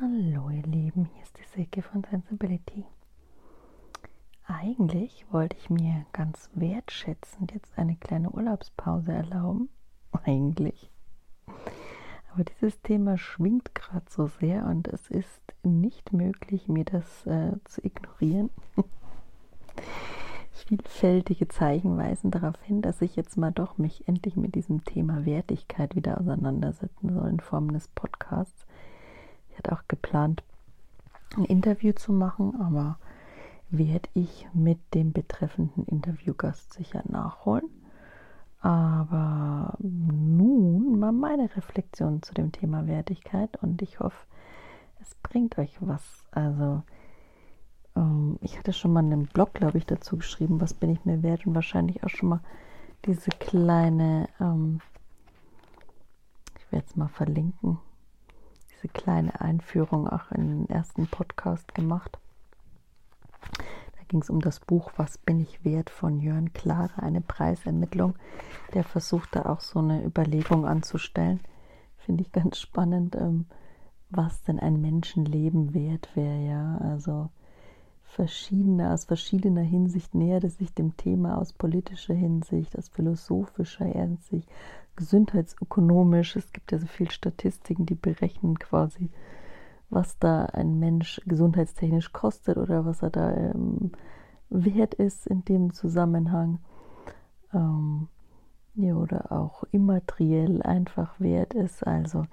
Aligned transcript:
Hallo 0.00 0.50
ihr 0.50 0.64
Lieben, 0.64 1.04
hier 1.04 1.22
ist 1.22 1.38
die 1.38 1.44
Silke 1.54 1.80
von 1.80 2.02
Sensibility. 2.02 2.84
Eigentlich 4.44 5.24
wollte 5.30 5.56
ich 5.56 5.70
mir 5.70 6.04
ganz 6.12 6.50
wertschätzend 6.52 7.52
jetzt 7.52 7.78
eine 7.78 7.94
kleine 7.94 8.30
Urlaubspause 8.30 9.12
erlauben. 9.12 9.68
Eigentlich. 10.24 10.90
Aber 12.32 12.42
dieses 12.42 12.82
Thema 12.82 13.18
schwingt 13.18 13.72
gerade 13.76 14.06
so 14.10 14.26
sehr 14.26 14.66
und 14.66 14.88
es 14.88 15.08
ist 15.10 15.40
nicht 15.62 16.12
möglich, 16.12 16.66
mir 16.66 16.84
das 16.84 17.24
äh, 17.26 17.52
zu 17.62 17.84
ignorieren. 17.84 18.50
Vielfältige 20.50 21.46
Zeichen 21.46 21.96
weisen 21.96 22.32
darauf 22.32 22.60
hin, 22.62 22.82
dass 22.82 23.00
ich 23.00 23.14
jetzt 23.14 23.36
mal 23.36 23.52
doch 23.52 23.78
mich 23.78 24.08
endlich 24.08 24.34
mit 24.34 24.56
diesem 24.56 24.84
Thema 24.84 25.24
Wertigkeit 25.24 25.94
wieder 25.94 26.20
auseinandersetzen 26.20 27.14
soll 27.14 27.28
in 27.28 27.38
Form 27.38 27.72
des 27.72 27.86
Podcasts 27.86 28.66
ich 29.54 29.58
hatte 29.58 29.72
auch 29.72 29.86
geplant, 29.86 30.42
ein 31.36 31.44
Interview 31.44 31.92
zu 31.92 32.12
machen, 32.12 32.60
aber 32.60 32.98
werde 33.70 34.08
ich 34.14 34.48
mit 34.52 34.78
dem 34.94 35.12
betreffenden 35.12 35.86
Interviewgast 35.86 36.72
sicher 36.72 37.02
nachholen. 37.06 37.70
Aber 38.60 39.74
nun 39.78 40.98
mal 40.98 41.12
meine 41.12 41.54
Reflexion 41.54 42.20
zu 42.22 42.34
dem 42.34 42.50
Thema 42.50 42.88
Wertigkeit 42.88 43.62
und 43.62 43.80
ich 43.80 44.00
hoffe, 44.00 44.26
es 45.00 45.14
bringt 45.22 45.56
euch 45.58 45.76
was. 45.80 46.02
Also, 46.32 46.82
ähm, 47.94 48.38
ich 48.40 48.58
hatte 48.58 48.72
schon 48.72 48.92
mal 48.92 49.04
einen 49.04 49.26
Blog, 49.26 49.54
glaube 49.54 49.78
ich, 49.78 49.86
dazu 49.86 50.16
geschrieben, 50.16 50.60
was 50.60 50.74
bin 50.74 50.90
ich 50.90 51.04
mir 51.04 51.22
wert 51.22 51.46
und 51.46 51.54
wahrscheinlich 51.54 52.02
auch 52.02 52.08
schon 52.08 52.30
mal 52.30 52.40
diese 53.04 53.30
kleine, 53.30 54.28
ähm, 54.40 54.80
ich 56.58 56.72
werde 56.72 56.86
es 56.88 56.96
mal 56.96 57.08
verlinken, 57.08 57.78
diese 58.84 58.92
kleine 58.92 59.40
Einführung 59.40 60.08
auch 60.08 60.30
in 60.30 60.66
den 60.66 60.68
ersten 60.68 61.06
Podcast 61.06 61.74
gemacht. 61.74 62.18
Da 63.40 64.04
ging 64.08 64.20
es 64.20 64.28
um 64.28 64.40
das 64.40 64.60
Buch 64.60 64.92
Was 64.96 65.16
bin 65.16 65.40
ich 65.40 65.64
wert 65.64 65.88
von 65.88 66.20
Jörn 66.20 66.52
Klare, 66.52 67.02
eine 67.02 67.22
Preisermittlung. 67.22 68.14
Der 68.74 68.84
versucht 68.84 69.34
da 69.34 69.46
auch 69.46 69.60
so 69.60 69.78
eine 69.78 70.04
Überlegung 70.04 70.66
anzustellen. 70.66 71.40
Finde 71.96 72.22
ich 72.22 72.32
ganz 72.32 72.58
spannend, 72.58 73.16
ähm, 73.16 73.46
was 74.10 74.42
denn 74.42 74.60
ein 74.60 74.80
Menschenleben 74.80 75.72
wert 75.72 76.10
wäre, 76.14 76.46
ja. 76.46 76.76
Also 76.78 77.30
verschiedene, 78.02 78.92
aus 78.92 79.06
verschiedener 79.06 79.62
Hinsicht 79.62 80.14
nähert 80.14 80.44
es 80.44 80.58
sich 80.58 80.74
dem 80.74 80.96
Thema 80.98 81.38
aus 81.38 81.54
politischer 81.54 82.14
Hinsicht, 82.14 82.76
aus 82.76 82.90
philosophischer 82.90 83.86
Hinsicht, 83.86 84.48
gesundheitsökonomisch. 84.96 86.36
Es 86.36 86.52
gibt 86.52 86.72
ja 86.72 86.78
so 86.78 86.86
viele 86.86 87.10
Statistiken, 87.10 87.86
die 87.86 87.94
berechnen 87.94 88.58
quasi, 88.58 89.10
was 89.90 90.18
da 90.18 90.46
ein 90.46 90.78
Mensch 90.78 91.20
gesundheitstechnisch 91.26 92.12
kostet 92.12 92.56
oder 92.56 92.84
was 92.84 93.02
er 93.02 93.10
da 93.10 93.32
ähm, 93.34 93.92
wert 94.50 94.94
ist 94.94 95.26
in 95.26 95.44
dem 95.44 95.72
Zusammenhang. 95.72 96.58
Ähm, 97.52 98.08
ja, 98.74 98.94
oder 98.94 99.30
auch 99.30 99.64
immateriell 99.70 100.62
einfach 100.62 101.20
wert 101.20 101.54
ist. 101.54 101.86
Also 101.86 102.26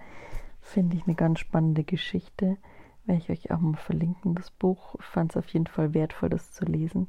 finde 0.59 0.97
ich 0.97 1.05
eine 1.05 1.15
ganz 1.15 1.39
spannende 1.39 1.83
Geschichte. 1.83 2.57
Werde 3.05 3.21
ich 3.21 3.29
euch 3.29 3.51
auch 3.51 3.59
mal 3.59 3.77
verlinken, 3.77 4.35
das 4.35 4.51
Buch. 4.51 4.95
Fand 4.99 5.31
es 5.31 5.37
auf 5.37 5.47
jeden 5.49 5.67
Fall 5.67 5.93
wertvoll, 5.93 6.29
das 6.29 6.51
zu 6.51 6.65
lesen. 6.65 7.07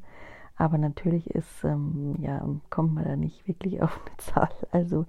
Aber 0.56 0.78
natürlich 0.78 1.30
ist, 1.30 1.64
ähm, 1.64 2.16
ja, 2.20 2.46
kommt 2.70 2.94
man 2.94 3.04
da 3.04 3.16
nicht 3.16 3.46
wirklich 3.48 3.82
auf 3.82 4.00
eine 4.06 4.16
Zahl. 4.18 4.54
Also 4.70 5.06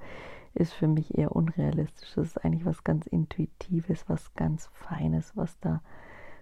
ist 0.53 0.73
für 0.73 0.87
mich 0.87 1.17
eher 1.17 1.35
unrealistisch. 1.35 2.13
Das 2.15 2.27
ist 2.27 2.45
eigentlich 2.45 2.65
was 2.65 2.83
ganz 2.83 3.07
Intuitives, 3.07 4.07
was 4.07 4.33
ganz 4.35 4.67
Feines, 4.73 5.35
was 5.35 5.59
da, 5.59 5.81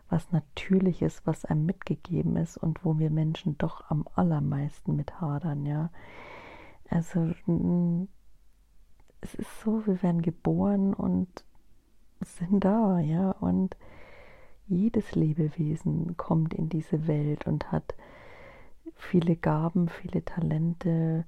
was 0.09 0.31
Natürliches, 0.31 1.21
was 1.25 1.45
einem 1.45 1.66
mitgegeben 1.66 2.35
ist 2.35 2.58
und 2.58 2.83
wo 2.83 2.99
wir 2.99 3.09
Menschen 3.09 3.58
doch 3.58 3.89
am 3.89 4.05
allermeisten 4.16 4.95
mit 4.95 5.21
hadern, 5.21 5.65
ja. 5.65 5.89
Also 6.89 7.31
es 9.21 9.36
ist 9.36 9.61
so, 9.61 9.86
wir 9.86 10.03
werden 10.03 10.21
geboren 10.21 10.93
und 10.93 11.45
sind 12.20 12.65
da, 12.65 12.99
ja, 12.99 13.31
und 13.31 13.77
jedes 14.67 15.15
Lebewesen 15.15 16.17
kommt 16.17 16.53
in 16.53 16.67
diese 16.67 17.08
Welt 17.08 17.47
und 17.47 17.71
hat 17.71 17.95
viele 19.02 19.36
Gaben, 19.36 19.89
viele 19.89 20.23
Talente, 20.23 21.26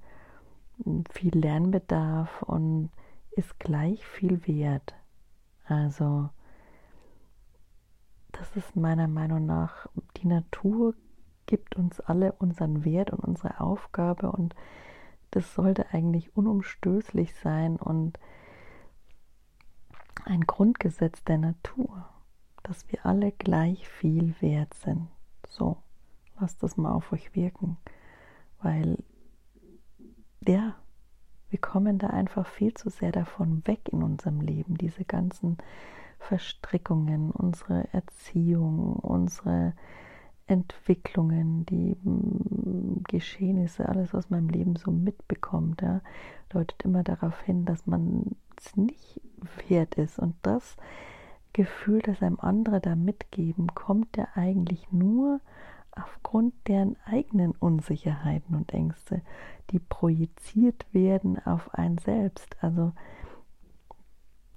viel 1.12 1.38
Lernbedarf 1.38 2.44
und 2.44 2.90
ist 3.32 3.60
gleich 3.60 4.06
viel 4.06 4.48
wert. 4.48 4.94
Also 5.66 6.30
das 8.32 8.56
ist 8.56 8.76
meiner 8.76 9.08
Meinung 9.08 9.46
nach, 9.46 9.88
die 10.18 10.28
Natur 10.28 10.96
gibt 11.46 11.76
uns 11.76 12.00
alle 12.00 12.32
unseren 12.34 12.84
Wert 12.86 13.12
und 13.12 13.20
unsere 13.20 13.60
Aufgabe 13.60 14.32
und 14.32 14.56
das 15.32 15.54
sollte 15.54 15.94
eigentlich 15.94 16.36
unumstößlich 16.36 17.36
sein 17.36 17.76
und 17.78 18.20
ein 20.26 20.42
Grundgesetz 20.42 21.24
der 21.24 21.38
Natur, 21.38 22.08
dass 22.64 22.90
wir 22.92 23.06
alle 23.06 23.32
gleich 23.32 23.88
viel 23.90 24.36
wert 24.40 24.74
sind. 24.76 25.08
So, 25.48 25.83
lasst 26.40 26.62
das 26.64 26.78
mal 26.78 26.92
auf 26.92 27.12
euch 27.12 27.36
wirken, 27.36 27.78
weil 28.62 28.98
ja, 30.48 30.76
wir 31.50 31.60
kommen 31.60 32.00
da 32.00 32.08
einfach 32.08 32.48
viel 32.48 32.74
zu 32.74 32.90
sehr 32.90 33.12
davon 33.12 33.66
weg 33.68 33.90
in 33.92 34.04
unserem 34.04 34.42
Leben, 34.42 34.76
diese 34.78 35.06
ganzen 35.06 35.58
Verstrickungen, 36.20 37.32
unsere 37.32 37.88
Erziehung, 37.94 38.96
unsere 38.96 39.74
Entwicklungen, 40.48 41.66
die 41.66 41.96
mm, 42.02 43.04
Geschehnisse, 43.08 43.88
alles, 43.88 44.14
was 44.14 44.30
man 44.30 44.40
im 44.40 44.50
Leben 44.50 44.76
so 44.76 44.92
mitbekommt, 44.92 45.82
ja, 45.82 46.02
deutet 46.50 46.84
immer 46.84 47.04
darauf 47.04 47.42
hin, 47.42 47.66
dass 47.66 47.86
man 47.86 48.36
es 48.58 48.76
nicht 48.76 49.22
wert 49.68 49.96
ist. 49.96 50.20
Und 50.20 50.36
das 50.42 50.76
Gefühl, 51.54 52.00
das 52.00 52.22
einem 52.22 52.40
andere 52.40 52.82
da 52.82 52.96
mitgeben, 52.96 53.68
kommt 53.68 54.18
ja 54.18 54.28
eigentlich 54.34 54.92
nur 54.92 55.40
aufgrund 55.96 56.54
deren 56.68 56.96
eigenen 57.06 57.52
Unsicherheiten 57.52 58.56
und 58.56 58.74
Ängste, 58.74 59.22
die 59.70 59.80
projiziert 59.80 60.86
werden 60.92 61.44
auf 61.46 61.74
ein 61.74 61.98
selbst. 61.98 62.56
Also 62.62 62.94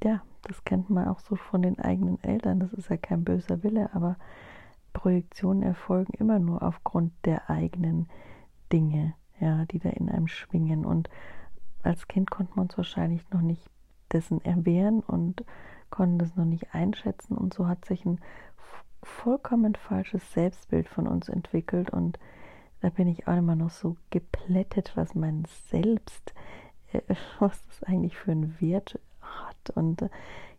ja, 0.03 0.23
das 0.43 0.65
kennt 0.65 0.91
man 0.91 1.09
auch 1.09 1.21
so 1.21 1.37
von 1.37 1.63
den 1.63 1.79
eigenen 1.79 2.23
Eltern, 2.23 2.61
das 2.61 2.73
ist 2.73 2.89
ja 2.91 2.97
kein 2.97 3.25
böser 3.25 3.63
Wille, 3.63 3.91
aber 3.95 4.17
Projektionen 4.93 5.63
erfolgen 5.63 6.15
immer 6.15 6.39
nur 6.39 6.63
aufgrund 6.63 7.13
der 7.25 7.51
eigenen 7.51 8.09
Dinge, 8.73 9.15
ja, 9.41 9.65
die 9.67 9.79
da 9.79 9.91
in 9.91 10.09
einem 10.09 10.29
schwingen. 10.29 10.87
Und 10.87 11.11
als 11.83 12.09
Kind 12.09 12.31
konnte 12.31 12.53
man 12.57 12.69
es 12.71 12.77
wahrscheinlich 12.77 13.29
noch 13.31 13.43
nicht 13.43 13.69
dessen 14.13 14.43
erwehren 14.45 15.01
und 15.01 15.45
konnte 15.91 16.25
das 16.25 16.37
noch 16.37 16.45
nicht 16.45 16.75
einschätzen 16.75 17.37
und 17.37 17.55
so 17.55 17.69
hat 17.69 17.85
sich 17.85 18.05
ein 18.05 18.21
vollkommen 19.03 19.75
falsches 19.75 20.33
Selbstbild 20.33 20.89
von 20.89 21.07
uns 21.07 21.29
entwickelt 21.29 21.91
und 21.91 22.19
da 22.81 22.91
bin 22.91 23.09
ich 23.09 23.27
auch 23.27 23.37
immer 23.37 23.57
noch 23.57 23.71
so 23.71 23.97
geplättet, 24.11 24.93
was 24.95 25.15
mein 25.15 25.45
Selbst, 25.71 26.35
äh, 26.93 27.01
was 27.39 27.61
das 27.67 27.83
eigentlich 27.85 28.17
für 28.17 28.33
einen 28.33 28.61
Wert 28.61 28.99
hat. 29.21 29.71
Und 29.71 30.03
äh, 30.03 30.09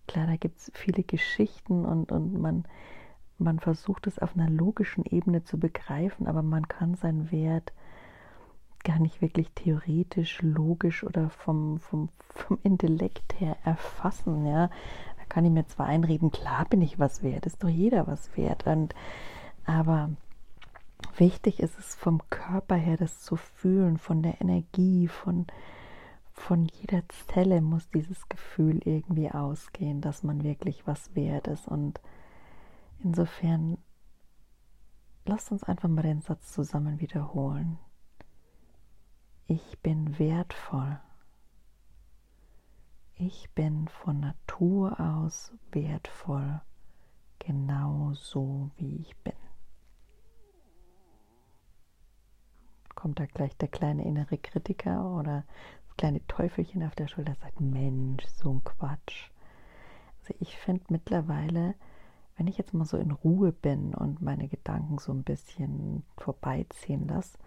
klar, 0.07 0.27
da 0.27 0.35
gibt 0.35 0.59
es 0.59 0.71
viele 0.73 1.03
Geschichten 1.03 1.85
und, 1.85 2.11
und 2.11 2.33
man, 2.33 2.65
man 3.37 3.59
versucht 3.59 4.07
es 4.07 4.19
auf 4.19 4.35
einer 4.35 4.49
logischen 4.49 5.05
Ebene 5.05 5.43
zu 5.43 5.59
begreifen, 5.59 6.27
aber 6.27 6.41
man 6.41 6.67
kann 6.67 6.95
seinen 6.95 7.31
Wert 7.31 7.71
gar 8.83 8.99
nicht 8.99 9.21
wirklich 9.21 9.51
theoretisch, 9.53 10.41
logisch 10.41 11.03
oder 11.03 11.29
vom, 11.29 11.79
vom, 11.79 12.09
vom 12.29 12.57
Intellekt 12.63 13.39
her 13.39 13.57
erfassen. 13.63 14.45
Ja? 14.45 14.69
Kann 15.29 15.45
ich 15.45 15.51
mir 15.51 15.67
zwar 15.67 15.87
einreden, 15.87 16.31
klar 16.31 16.65
bin 16.65 16.81
ich 16.81 16.99
was 16.99 17.23
wert, 17.23 17.45
ist 17.45 17.63
doch 17.63 17.69
jeder 17.69 18.07
was 18.07 18.35
wert. 18.37 18.65
Und, 18.67 18.95
aber 19.65 20.09
wichtig 21.17 21.59
ist 21.59 21.77
es 21.77 21.95
vom 21.95 22.21
Körper 22.29 22.75
her, 22.75 22.97
das 22.97 23.21
zu 23.21 23.35
fühlen, 23.35 23.97
von 23.97 24.21
der 24.21 24.41
Energie, 24.41 25.07
von, 25.07 25.47
von 26.33 26.65
jeder 26.65 27.03
Zelle 27.09 27.61
muss 27.61 27.89
dieses 27.89 28.29
Gefühl 28.29 28.79
irgendwie 28.85 29.29
ausgehen, 29.31 30.01
dass 30.01 30.23
man 30.23 30.43
wirklich 30.43 30.85
was 30.87 31.15
wert 31.15 31.47
ist. 31.47 31.67
Und 31.67 31.99
insofern, 33.03 33.77
lasst 35.25 35.51
uns 35.51 35.63
einfach 35.63 35.89
mal 35.89 36.03
den 36.03 36.21
Satz 36.21 36.53
zusammen 36.53 36.99
wiederholen. 36.99 37.77
Ich 39.47 39.79
bin 39.79 40.19
wertvoll. 40.19 40.99
Ich 43.19 43.49
bin 43.55 43.87
von 43.87 44.19
Natur 44.19 44.99
aus 44.99 45.51
wertvoll, 45.71 46.61
genau 47.39 48.13
so 48.13 48.69
wie 48.77 48.97
ich 48.97 49.17
bin. 49.17 49.33
Kommt 52.93 53.19
da 53.19 53.25
gleich 53.25 53.55
der 53.57 53.69
kleine 53.69 54.05
innere 54.05 54.37
Kritiker 54.37 55.15
oder 55.15 55.43
das 55.87 55.97
kleine 55.97 56.25
Teufelchen 56.27 56.83
auf 56.83 56.95
der 56.95 57.07
Schulter 57.07 57.35
sagt, 57.35 57.59
Mensch, 57.59 58.25
so 58.25 58.53
ein 58.53 58.63
Quatsch. 58.63 59.31
Also 60.19 60.35
ich 60.39 60.57
finde 60.57 60.85
mittlerweile 60.89 61.75
wenn 62.37 62.47
ich 62.47 62.57
jetzt 62.57 62.73
mal 62.73 62.85
so 62.85 62.97
in 62.97 63.11
Ruhe 63.11 63.51
bin 63.51 63.95
und 63.95 64.21
meine 64.21 64.47
Gedanken 64.47 64.99
so 64.99 65.11
ein 65.11 65.23
bisschen 65.23 66.03
vorbeiziehen 66.17 67.07
lasse, 67.07 67.37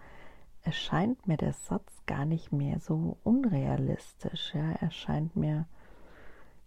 erscheint 0.63 1.27
mir 1.27 1.37
der 1.37 1.53
Satz 1.53 1.91
gar 2.05 2.25
nicht 2.25 2.51
mehr 2.51 2.79
so 2.79 3.17
unrealistisch. 3.23 4.53
Ja? 4.53 4.71
Er 4.79 4.91
scheint 4.91 5.35
mir 5.35 5.65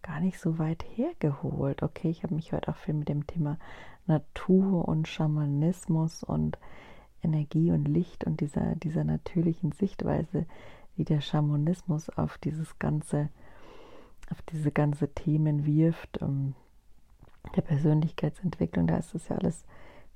gar 0.03 0.21
nicht 0.21 0.39
so 0.39 0.59
weit 0.59 0.85
hergeholt. 0.97 1.83
Okay, 1.83 2.11
ich 2.11 2.23
habe 2.23 2.35
mich 2.35 2.53
heute 2.53 2.71
auch 2.71 2.77
viel 2.77 2.95
mit 2.95 3.09
dem 3.09 3.27
Thema 3.27 3.59
Natur 4.07 4.87
und 4.87 5.09
Schamanismus 5.09 6.23
und 6.23 6.59
Energie 7.23 7.71
und 7.71 7.87
Licht 7.87 8.25
und 8.25 8.41
dieser, 8.41 8.75
dieser 8.77 9.05
natürlichen 9.05 9.73
Sichtweise, 9.73 10.47
wie 10.97 11.05
der 11.05 11.21
Schamanismus 11.21 12.11
auf 12.11 12.37
dieses 12.39 12.79
ganze, 12.79 13.31
auf 14.31 14.43
diese 14.43 14.71
ganze 14.71 15.09
Themen 15.09 15.65
wirft, 15.65 16.21
um, 16.21 16.55
der 17.57 17.63
Persönlichkeitsentwicklung, 17.63 18.87
da 18.87 18.97
ist 18.97 19.15
das 19.15 19.29
ja 19.29 19.37
alles 19.37 19.65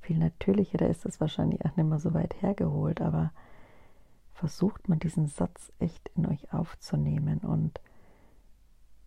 viel 0.01 0.17
natürlicher, 0.17 0.77
da 0.77 0.85
ist 0.85 1.05
das 1.05 1.19
wahrscheinlich 1.19 1.65
auch 1.65 1.75
nicht 1.75 1.87
mehr 1.87 1.99
so 1.99 2.13
weit 2.13 2.41
hergeholt, 2.41 3.01
aber 3.01 3.31
versucht 4.39 4.87
man 4.87 4.99
diesen 4.99 5.27
Satz 5.27 5.71
echt 5.79 6.09
in 6.15 6.25
euch 6.25 6.53
aufzunehmen 6.53 7.39
und 7.39 7.81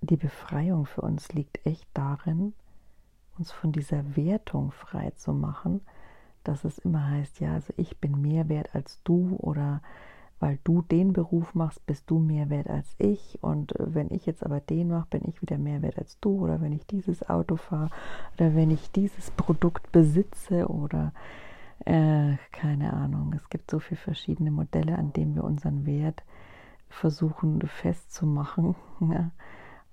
die 0.02 0.18
Befreiung 0.18 0.84
für 0.84 1.00
uns 1.00 1.32
liegt 1.32 1.64
echt 1.64 1.88
darin, 1.94 2.52
uns 3.38 3.50
von 3.50 3.72
dieser 3.72 4.14
Wertung 4.14 4.72
frei 4.72 5.10
zu 5.16 5.32
machen, 5.32 5.80
dass 6.44 6.64
es 6.64 6.78
immer 6.78 7.08
heißt, 7.08 7.40
ja, 7.40 7.54
also 7.54 7.72
ich 7.78 7.96
bin 7.98 8.20
mehr 8.20 8.50
wert 8.50 8.74
als 8.74 9.00
du 9.04 9.36
oder 9.38 9.80
weil 10.38 10.58
du 10.64 10.82
den 10.82 11.14
Beruf 11.14 11.54
machst, 11.54 11.86
bist 11.86 12.10
du 12.10 12.18
mehr 12.18 12.50
wert 12.50 12.68
als 12.68 12.94
ich 12.98 13.38
und 13.40 13.72
wenn 13.78 14.10
ich 14.10 14.26
jetzt 14.26 14.44
aber 14.44 14.60
den 14.60 14.88
mache, 14.88 15.06
bin 15.08 15.22
ich 15.26 15.40
wieder 15.40 15.56
mehr 15.56 15.80
wert 15.80 15.98
als 15.98 16.18
du 16.20 16.44
oder 16.44 16.60
wenn 16.60 16.72
ich 16.72 16.84
dieses 16.86 17.26
Auto 17.30 17.56
fahre 17.56 17.90
oder 18.36 18.54
wenn 18.54 18.70
ich 18.70 18.90
dieses 18.90 19.30
Produkt 19.30 19.92
besitze 19.92 20.68
oder 20.68 21.12
äh, 21.84 22.36
keine 22.52 22.92
Ahnung. 22.92 23.32
Es 23.34 23.48
gibt 23.48 23.70
so 23.70 23.78
viele 23.78 24.00
verschiedene 24.00 24.50
Modelle, 24.50 24.96
an 24.96 25.12
denen 25.12 25.34
wir 25.34 25.44
unseren 25.44 25.86
Wert 25.86 26.22
versuchen 26.88 27.60
festzumachen. 27.66 28.76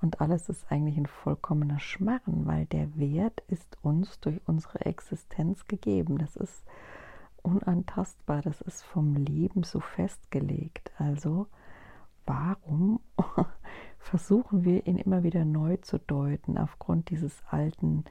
Und 0.01 0.21
alles 0.21 0.47
ist 0.47 0.71
eigentlich 0.71 0.97
ein 0.97 1.07
vollkommener 1.07 1.79
Schmarren, 1.79 2.45
weil 2.45 2.65
der 2.67 2.97
Wert 2.97 3.43
ist 3.47 3.77
uns 3.81 4.19
durch 4.21 4.39
unsere 4.45 4.85
Existenz 4.85 5.67
gegeben. 5.67 6.17
Das 6.17 6.37
ist 6.37 6.63
unantastbar, 7.41 8.41
das 8.41 8.61
ist 8.61 8.83
vom 8.83 9.15
Leben 9.15 9.63
so 9.63 9.79
festgelegt. 9.79 10.91
Also 10.97 11.47
warum 12.25 13.01
versuchen 13.97 14.63
wir 14.63 14.87
ihn 14.87 14.97
immer 14.97 15.23
wieder 15.23 15.43
neu 15.43 15.77
zu 15.77 15.99
deuten 15.99 16.57
aufgrund 16.57 17.09
dieses 17.09 17.43
alten, 17.49 18.05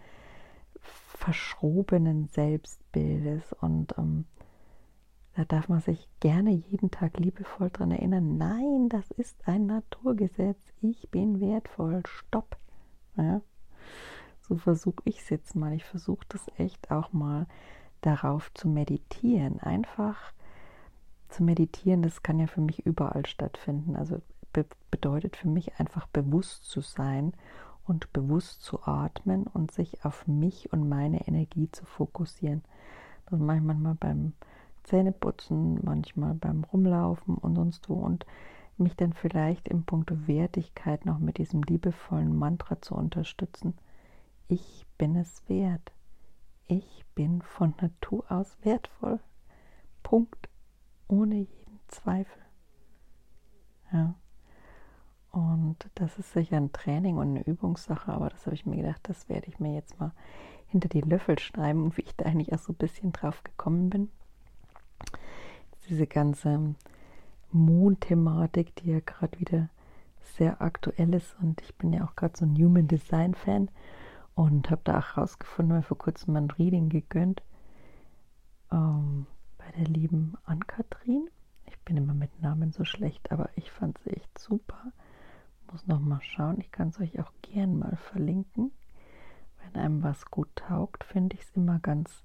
verschrobenen 1.14 2.28
Selbstbildes? 2.28 3.52
Und 3.60 3.96
ähm, 3.98 4.24
da 5.34 5.44
darf 5.44 5.68
man 5.68 5.80
sich 5.80 6.08
gerne 6.20 6.50
jeden 6.50 6.90
Tag 6.90 7.18
liebevoll 7.18 7.70
daran 7.70 7.92
erinnern, 7.92 8.38
nein, 8.38 8.88
das 8.88 9.10
ist 9.12 9.46
ein 9.46 9.66
Naturgesetz, 9.66 10.58
ich 10.80 11.10
bin 11.10 11.40
wertvoll, 11.40 12.02
stopp. 12.06 12.56
Ja? 13.16 13.40
So 14.40 14.56
versuche 14.56 15.02
ich 15.04 15.20
es 15.20 15.28
jetzt 15.28 15.54
mal. 15.54 15.74
Ich 15.74 15.84
versuche 15.84 16.24
das 16.28 16.50
echt 16.56 16.90
auch 16.90 17.12
mal 17.12 17.46
darauf 18.00 18.52
zu 18.54 18.68
meditieren. 18.68 19.60
Einfach 19.60 20.32
zu 21.28 21.42
meditieren, 21.42 22.02
das 22.02 22.22
kann 22.22 22.38
ja 22.38 22.46
für 22.46 22.62
mich 22.62 22.86
überall 22.86 23.26
stattfinden. 23.26 23.94
Also 23.94 24.20
be 24.52 24.64
bedeutet 24.90 25.36
für 25.36 25.48
mich 25.48 25.78
einfach 25.78 26.06
bewusst 26.06 26.64
zu 26.64 26.80
sein 26.80 27.34
und 27.88 28.12
bewusst 28.12 28.62
zu 28.62 28.82
atmen 28.84 29.46
und 29.46 29.70
sich 29.70 30.04
auf 30.04 30.26
mich 30.26 30.72
und 30.72 30.88
meine 30.88 31.26
Energie 31.26 31.70
zu 31.70 31.84
fokussieren. 31.84 32.62
Das 33.26 33.40
mache 33.40 33.56
ich 33.58 33.62
manchmal 33.62 33.94
beim 33.94 34.34
Zähneputzen, 34.84 35.80
manchmal 35.84 36.34
beim 36.34 36.64
Rumlaufen 36.64 37.36
und 37.36 37.56
sonst 37.56 37.88
wo 37.88 37.94
und 37.94 38.26
mich 38.76 38.94
dann 38.96 39.12
vielleicht 39.12 39.68
im 39.68 39.84
Punkt 39.84 40.28
Wertigkeit 40.28 41.04
noch 41.04 41.18
mit 41.18 41.38
diesem 41.38 41.62
liebevollen 41.62 42.36
Mantra 42.36 42.80
zu 42.80 42.94
unterstützen. 42.94 43.74
Ich 44.46 44.86
bin 44.96 45.16
es 45.16 45.48
wert. 45.48 45.92
Ich 46.66 47.04
bin 47.14 47.42
von 47.42 47.74
Natur 47.80 48.24
aus 48.30 48.56
wertvoll. 48.62 49.20
Punkt. 50.02 50.48
Ohne 51.08 51.36
jeden 51.36 51.80
Zweifel. 51.88 52.42
Ja. 53.92 54.14
Und 55.30 55.76
das 55.94 56.18
ist 56.18 56.32
sicher 56.32 56.56
ein 56.56 56.72
Training 56.72 57.16
und 57.16 57.28
eine 57.28 57.46
Übungssache, 57.46 58.12
aber 58.12 58.30
das 58.30 58.46
habe 58.46 58.54
ich 58.54 58.66
mir 58.66 58.76
gedacht, 58.76 59.00
das 59.04 59.28
werde 59.28 59.46
ich 59.48 59.60
mir 59.60 59.74
jetzt 59.74 59.98
mal 60.00 60.12
hinter 60.66 60.88
die 60.88 61.00
Löffel 61.00 61.38
schreiben 61.38 61.84
und 61.84 61.96
wie 61.96 62.02
ich 62.02 62.16
da 62.16 62.26
eigentlich 62.26 62.52
auch 62.52 62.58
so 62.58 62.72
ein 62.72 62.76
bisschen 62.76 63.12
drauf 63.12 63.42
gekommen 63.44 63.90
bin 63.90 64.10
diese 65.88 66.06
ganze 66.06 66.74
Mondthematik, 67.50 68.74
die 68.76 68.90
ja 68.90 69.00
gerade 69.00 69.38
wieder 69.40 69.68
sehr 70.20 70.60
aktuell 70.60 71.14
ist 71.14 71.34
und 71.40 71.60
ich 71.62 71.74
bin 71.76 71.92
ja 71.92 72.04
auch 72.04 72.14
gerade 72.14 72.36
so 72.36 72.44
ein 72.44 72.56
Human 72.56 72.86
Design 72.86 73.34
Fan 73.34 73.70
und 74.34 74.70
habe 74.70 74.82
da 74.84 74.98
auch 74.98 75.16
rausgefunden, 75.16 75.76
weil 75.76 75.82
vor 75.82 75.98
kurzem 75.98 76.34
mein 76.34 76.50
Reading 76.50 76.90
gegönnt 76.90 77.42
ähm, 78.70 79.26
bei 79.56 79.70
der 79.72 79.86
lieben 79.86 80.36
Ann-Kathrin. 80.44 81.28
Ich 81.66 81.78
bin 81.80 81.96
immer 81.96 82.14
mit 82.14 82.40
Namen 82.42 82.72
so 82.72 82.84
schlecht, 82.84 83.32
aber 83.32 83.48
ich 83.56 83.70
fand 83.70 83.98
sie 83.98 84.10
echt 84.10 84.38
super. 84.38 84.92
Muss 85.70 85.86
noch 85.86 86.00
mal 86.00 86.20
schauen. 86.22 86.60
Ich 86.60 86.70
kann 86.70 86.88
es 86.88 87.00
euch 87.00 87.20
auch 87.20 87.32
gern 87.42 87.78
mal 87.78 87.96
verlinken. 87.96 88.72
Wenn 89.62 89.82
einem 89.82 90.02
was 90.02 90.26
gut 90.26 90.48
taugt, 90.56 91.04
finde 91.04 91.36
ich 91.36 91.42
es 91.42 91.50
immer 91.56 91.78
ganz 91.78 92.24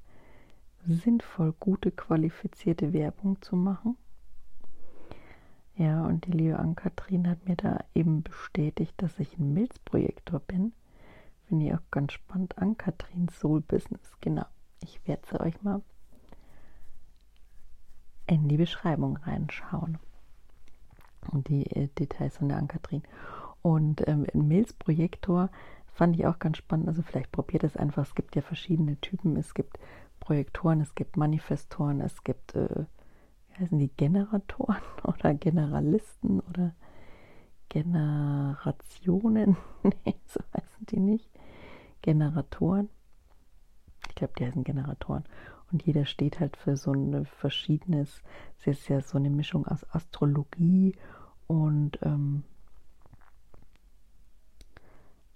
sinnvoll, 0.86 1.54
gute, 1.60 1.92
qualifizierte 1.92 2.94
Werbung 2.94 3.42
zu 3.42 3.56
machen. 3.56 3.98
Ja, 5.76 6.06
und 6.06 6.26
die 6.28 6.32
liebe 6.32 6.60
Ann-Kathrin 6.60 7.28
hat 7.28 7.48
mir 7.48 7.56
da 7.56 7.84
eben 7.96 8.22
bestätigt, 8.22 8.94
dass 8.98 9.20
ich 9.20 9.38
ein 9.38 9.54
Milzprojektor 9.54 10.40
bin. 10.40 10.74
Finde 11.48 11.66
ich 11.66 11.74
auch 11.74 11.92
ganz 11.92 12.14
spannend. 12.14 12.58
Ann-Kathrin 12.58 13.28
Soul 13.30 13.62
Business, 13.62 14.18
genau. 14.22 14.46
Ich 14.82 15.06
werde 15.08 15.24
sie 15.30 15.40
euch 15.40 15.62
mal 15.64 15.82
in 18.28 18.48
die 18.48 18.58
Beschreibung 18.58 19.18
reinschauen. 19.18 19.98
Die 21.32 21.66
äh, 21.68 21.88
Details 21.88 22.38
von 22.38 22.50
der 22.50 22.58
Ann-Kathrin. 22.58 23.04
Und 23.62 24.08
ähm, 24.08 24.26
ein 24.34 24.48
Milzprojektor 24.48 25.50
fand 25.94 26.16
ich 26.18 26.26
auch 26.26 26.40
ganz 26.40 26.58
spannend. 26.58 26.88
Also 26.88 27.02
vielleicht 27.02 27.32
probiert 27.32 27.64
es 27.64 27.78
einfach. 27.78 28.04
Es 28.04 28.16
gibt 28.16 28.36
ja 28.36 28.42
verschiedene 28.42 28.98
Typen. 28.98 29.38
Es 29.38 29.54
gibt 29.54 29.78
Projektoren, 30.20 30.82
es 30.82 30.96
gibt 30.96 31.18
Manifestoren, 31.18 32.00
es 32.02 32.24
gibt, 32.24 32.56
äh, 32.56 32.86
wie 33.50 33.64
heißen 33.64 33.78
die, 33.78 33.90
Generatoren 33.90 34.82
oder 35.04 35.34
Generalisten 35.34 36.40
oder 36.42 36.74
Generationen. 37.70 39.58
nee, 39.84 40.16
so 40.28 40.40
heißen 40.56 40.86
die 40.90 41.00
nicht. 41.00 41.30
Generatoren. 42.02 42.90
Ich 44.10 44.16
glaube, 44.16 44.34
die 44.38 44.46
heißen 44.46 44.64
Generatoren. 44.64 45.24
Und 45.74 45.84
jeder 45.84 46.06
steht 46.06 46.40
halt 46.40 46.56
für 46.56 46.78
so 46.78 46.94
ein 46.94 47.26
verschiedenes, 47.26 48.22
es 48.60 48.68
ist 48.68 48.88
ja 48.90 49.02
so 49.02 49.18
eine 49.18 49.32
Mischung 49.32 49.66
aus 49.66 49.84
Astrologie 49.92 50.96
und 51.48 51.98
ähm, 52.04 52.44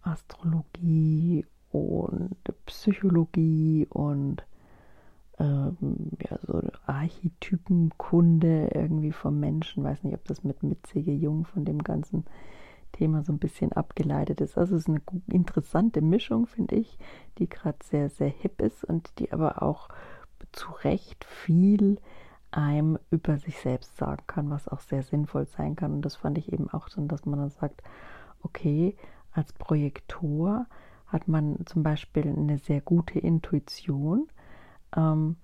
Astrologie 0.03 1.45
und 1.71 2.35
Psychologie 2.67 3.87
und 3.89 4.45
ähm, 5.39 6.11
ja, 6.29 6.37
so 6.45 6.61
Archetypenkunde 6.85 8.69
irgendwie 8.75 9.11
vom 9.11 9.39
Menschen. 9.39 9.83
Weiß 9.83 10.03
nicht, 10.03 10.13
ob 10.13 10.25
das 10.25 10.43
mit 10.43 10.61
Mitzige 10.61 11.11
Jung 11.11 11.45
von 11.45 11.65
dem 11.65 11.83
ganzen 11.83 12.25
Thema 12.91 13.23
so 13.23 13.33
ein 13.33 13.39
bisschen 13.39 13.73
abgeleitet 13.73 14.39
ist. 14.41 14.57
Also 14.57 14.75
es 14.75 14.83
ist 14.83 14.89
eine 14.89 15.01
interessante 15.31 16.01
Mischung, 16.01 16.45
finde 16.45 16.75
ich, 16.75 16.97
die 17.37 17.49
gerade 17.49 17.79
sehr, 17.83 18.09
sehr 18.09 18.29
hip 18.29 18.61
ist 18.61 18.83
und 18.83 19.19
die 19.19 19.31
aber 19.31 19.61
auch 19.61 19.89
zu 20.51 20.71
Recht 20.83 21.25
viel 21.25 21.99
einem 22.51 22.97
über 23.11 23.37
sich 23.37 23.59
selbst 23.59 23.97
sagen 23.97 24.23
kann, 24.27 24.49
was 24.49 24.67
auch 24.67 24.79
sehr 24.79 25.03
sinnvoll 25.03 25.45
sein 25.45 25.75
kann. 25.75 25.93
Und 25.93 26.01
das 26.03 26.15
fand 26.15 26.37
ich 26.37 26.51
eben 26.51 26.69
auch 26.69 26.89
schon, 26.89 27.07
dass 27.07 27.25
man 27.25 27.39
dann 27.39 27.49
sagt, 27.49 27.83
okay, 28.41 28.95
als 29.33 29.53
Projektor 29.53 30.65
hat 31.07 31.27
man 31.27 31.65
zum 31.65 31.83
Beispiel 31.83 32.27
eine 32.27 32.57
sehr 32.57 32.81
gute 32.81 33.19
Intuition 33.19 34.27
ähm, 34.95 35.37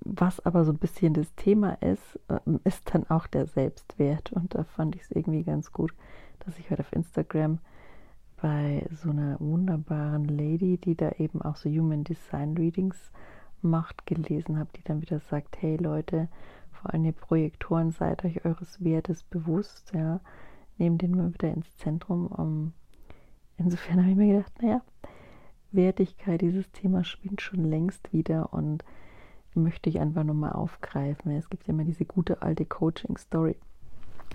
was 0.00 0.44
aber 0.44 0.64
so 0.64 0.72
ein 0.72 0.78
bisschen 0.78 1.14
das 1.14 1.34
Thema 1.34 1.74
ist, 1.82 2.18
ähm, 2.28 2.60
ist 2.64 2.94
dann 2.94 3.08
auch 3.08 3.26
der 3.26 3.46
Selbstwert. 3.46 4.32
Und 4.32 4.54
da 4.54 4.64
fand 4.64 4.96
ich 4.96 5.02
es 5.02 5.10
irgendwie 5.10 5.44
ganz 5.44 5.72
gut, 5.72 5.94
dass 6.40 6.58
ich 6.58 6.70
heute 6.70 6.82
auf 6.82 6.92
Instagram 6.92 7.58
bei 8.40 8.86
so 8.90 9.10
einer 9.10 9.38
wunderbaren 9.40 10.24
Lady, 10.26 10.76
die 10.78 10.96
da 10.96 11.12
eben 11.12 11.40
auch 11.40 11.56
so 11.56 11.70
Human 11.70 12.04
Design 12.04 12.56
Readings 12.56 13.10
macht, 13.64 14.06
gelesen 14.06 14.58
habe, 14.58 14.70
die 14.76 14.84
dann 14.84 15.02
wieder 15.02 15.20
sagt, 15.20 15.60
hey 15.60 15.76
Leute, 15.76 16.28
vor 16.70 16.92
allem 16.92 17.04
ihr 17.04 17.12
Projektoren, 17.12 17.90
seid 17.90 18.24
euch 18.24 18.44
eures 18.44 18.82
Wertes 18.84 19.22
bewusst, 19.24 19.92
ja, 19.94 20.20
nehmt 20.78 21.02
den 21.02 21.16
mal 21.16 21.32
wieder 21.32 21.50
ins 21.50 21.76
Zentrum. 21.76 22.26
Um, 22.26 22.72
insofern 23.56 24.00
habe 24.00 24.10
ich 24.10 24.16
mir 24.16 24.36
gedacht, 24.36 24.62
naja, 24.62 24.82
Wertigkeit, 25.72 26.40
dieses 26.40 26.70
Thema 26.72 27.04
schwingt 27.04 27.40
schon 27.40 27.64
längst 27.64 28.12
wieder 28.12 28.52
und 28.52 28.84
möchte 29.54 29.88
ich 29.88 30.00
einfach 30.00 30.24
nochmal 30.24 30.52
aufgreifen. 30.52 31.32
Es 31.32 31.48
gibt 31.48 31.66
ja 31.66 31.74
immer 31.74 31.84
diese 31.84 32.04
gute 32.04 32.42
alte 32.42 32.64
Coaching-Story, 32.64 33.56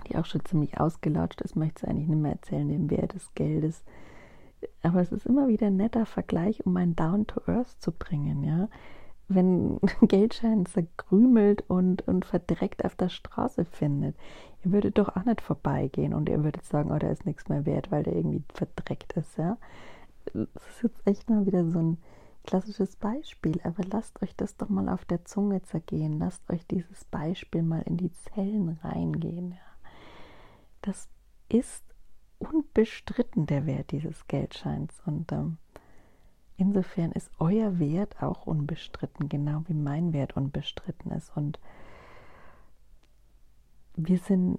die 0.08 0.16
auch 0.16 0.24
schon 0.24 0.44
ziemlich 0.44 0.80
ausgelatscht 0.80 1.40
ist, 1.40 1.56
möchte 1.56 1.84
es 1.84 1.90
eigentlich 1.90 2.08
nicht 2.08 2.20
mehr 2.20 2.32
erzählen, 2.32 2.68
den 2.68 2.90
Wert 2.90 3.14
des 3.14 3.32
Geldes. 3.34 3.84
Aber 4.82 5.00
es 5.00 5.12
ist 5.12 5.26
immer 5.26 5.48
wieder 5.48 5.68
ein 5.68 5.76
netter 5.76 6.06
Vergleich, 6.06 6.64
um 6.66 6.76
einen 6.76 6.96
Down 6.96 7.26
to 7.26 7.40
Earth 7.46 7.80
zu 7.80 7.92
bringen, 7.92 8.44
ja. 8.44 8.68
Wenn 9.32 9.76
ein 9.76 9.80
Geldschein 10.08 10.66
zerkrümelt 10.66 11.64
und, 11.68 12.06
und 12.08 12.24
verdreckt 12.24 12.84
auf 12.84 12.96
der 12.96 13.08
Straße 13.08 13.64
findet, 13.64 14.16
ihr 14.64 14.72
würdet 14.72 14.98
doch 14.98 15.14
auch 15.14 15.24
nicht 15.24 15.40
vorbeigehen 15.40 16.12
und 16.14 16.28
ihr 16.28 16.42
würdet 16.42 16.64
sagen, 16.64 16.90
oh, 16.90 16.98
da 16.98 17.08
ist 17.08 17.26
nichts 17.26 17.48
mehr 17.48 17.64
wert, 17.64 17.90
weil 17.92 18.02
der 18.02 18.16
irgendwie 18.16 18.42
verdreckt 18.52 19.12
ist, 19.14 19.38
ja. 19.38 19.56
Das 20.34 20.66
ist 20.68 20.82
jetzt 20.82 21.06
echt 21.06 21.30
mal 21.30 21.46
wieder 21.46 21.64
so 21.64 21.78
ein 21.78 21.98
klassisches 22.44 22.96
Beispiel, 22.96 23.60
aber 23.62 23.84
lasst 23.90 24.20
euch 24.22 24.34
das 24.34 24.56
doch 24.56 24.68
mal 24.68 24.88
auf 24.88 25.04
der 25.04 25.24
Zunge 25.24 25.62
zergehen. 25.62 26.18
Lasst 26.18 26.48
euch 26.50 26.66
dieses 26.66 27.04
Beispiel 27.04 27.62
mal 27.62 27.82
in 27.82 27.96
die 27.96 28.12
Zellen 28.12 28.78
reingehen. 28.82 29.52
Ja. 29.52 29.90
Das 30.82 31.08
ist 31.48 31.84
unbestritten 32.38 33.46
der 33.46 33.66
Wert 33.66 33.92
dieses 33.92 34.26
Geldscheins 34.26 35.00
und 35.06 35.30
ähm, 35.32 35.58
insofern 36.60 37.12
ist 37.12 37.30
euer 37.38 37.78
Wert 37.78 38.22
auch 38.22 38.46
unbestritten, 38.46 39.28
genau 39.28 39.62
wie 39.66 39.74
mein 39.74 40.12
Wert 40.12 40.36
unbestritten 40.36 41.10
ist 41.12 41.34
und 41.36 41.58
wir 43.96 44.18
sind 44.18 44.58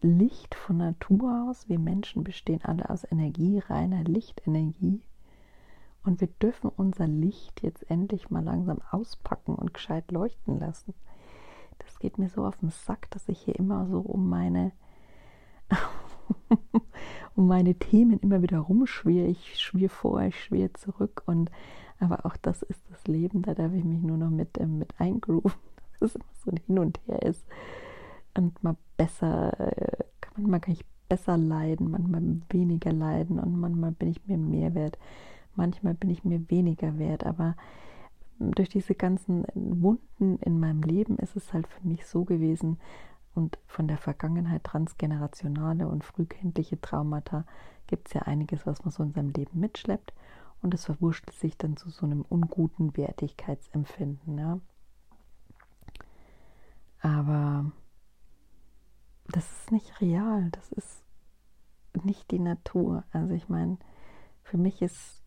Licht 0.00 0.54
von 0.54 0.76
Natur 0.78 1.48
aus. 1.48 1.68
Wir 1.68 1.78
Menschen 1.78 2.22
bestehen 2.22 2.62
alle 2.62 2.88
aus 2.88 3.04
Energie, 3.10 3.58
reiner 3.58 4.04
Lichtenergie. 4.04 5.02
Und 6.04 6.20
wir 6.20 6.28
dürfen 6.28 6.70
unser 6.74 7.06
Licht 7.06 7.62
jetzt 7.62 7.90
endlich 7.90 8.30
mal 8.30 8.44
langsam 8.44 8.80
auspacken 8.90 9.56
und 9.56 9.74
gescheit 9.74 10.10
leuchten 10.10 10.58
lassen. 10.58 10.94
Das 11.78 11.98
geht 11.98 12.16
mir 12.18 12.28
so 12.28 12.46
auf 12.46 12.56
den 12.58 12.70
Sack, 12.70 13.10
dass 13.10 13.28
ich 13.28 13.40
hier 13.40 13.56
immer 13.56 13.86
so 13.86 14.00
um 14.00 14.28
meine, 14.28 14.72
um 17.36 17.46
meine 17.46 17.74
Themen 17.74 18.18
immer 18.20 18.42
wieder 18.42 18.58
rumschwirre. 18.58 19.26
Ich 19.26 19.58
schwirre 19.60 19.88
vor, 19.88 20.20
ich 20.22 20.42
schwirre 20.42 20.72
zurück. 20.72 21.22
Und 21.26 21.50
aber 22.00 22.26
auch 22.26 22.36
das 22.36 22.62
ist 22.62 22.80
das 22.90 23.06
Leben, 23.06 23.42
da 23.42 23.54
darf 23.54 23.72
ich 23.72 23.84
mich 23.84 24.00
nur 24.00 24.16
noch 24.16 24.30
mit, 24.30 24.58
ähm, 24.58 24.78
mit 24.78 25.00
eingrooven, 25.00 25.52
dass 26.00 26.10
es 26.10 26.16
immer 26.16 26.24
so 26.44 26.50
ein 26.50 26.60
Hin 26.66 26.78
und 26.78 27.00
Her 27.06 27.22
ist. 27.22 27.44
Und 28.36 28.62
mal 28.62 28.76
besser, 28.96 29.58
äh, 29.58 30.04
manchmal 30.36 30.60
kann 30.60 30.74
ich 30.74 30.84
besser 31.08 31.36
leiden, 31.36 31.90
manchmal 31.90 32.22
weniger 32.50 32.92
leiden 32.92 33.40
und 33.40 33.58
manchmal 33.58 33.92
bin 33.92 34.10
ich 34.10 34.26
mir 34.26 34.36
mehr 34.36 34.74
wert 34.74 34.98
manchmal 35.58 35.94
bin 35.94 36.08
ich 36.08 36.24
mir 36.24 36.48
weniger 36.48 36.98
wert, 36.98 37.26
aber 37.26 37.56
durch 38.38 38.68
diese 38.70 38.94
ganzen 38.94 39.44
Wunden 39.54 40.38
in 40.38 40.60
meinem 40.60 40.82
Leben 40.82 41.18
ist 41.18 41.36
es 41.36 41.52
halt 41.52 41.66
für 41.66 41.86
mich 41.86 42.06
so 42.06 42.24
gewesen 42.24 42.78
und 43.38 43.56
von 43.68 43.86
der 43.86 43.98
Vergangenheit 43.98 44.64
transgenerationale 44.64 45.86
und 45.86 46.02
frühkindliche 46.02 46.80
Traumata 46.80 47.44
gibt 47.86 48.08
es 48.08 48.14
ja 48.14 48.22
einiges, 48.22 48.66
was 48.66 48.84
man 48.84 48.90
so 48.90 49.04
in 49.04 49.12
seinem 49.12 49.30
Leben 49.30 49.60
mitschleppt 49.60 50.12
und 50.60 50.74
es 50.74 50.86
verwurschtelt 50.86 51.38
sich 51.38 51.56
dann 51.56 51.76
zu 51.76 51.88
so 51.88 52.04
einem 52.04 52.22
unguten 52.28 52.96
Wertigkeitsempfinden. 52.96 54.38
Ja. 54.38 54.58
Aber 57.00 57.70
das 59.28 59.48
ist 59.60 59.70
nicht 59.70 60.00
real, 60.00 60.50
das 60.50 60.72
ist 60.72 61.04
nicht 62.02 62.32
die 62.32 62.40
Natur. 62.40 63.04
Also 63.12 63.34
ich 63.34 63.48
meine, 63.48 63.78
für 64.42 64.58
mich 64.58 64.82
ist 64.82 65.22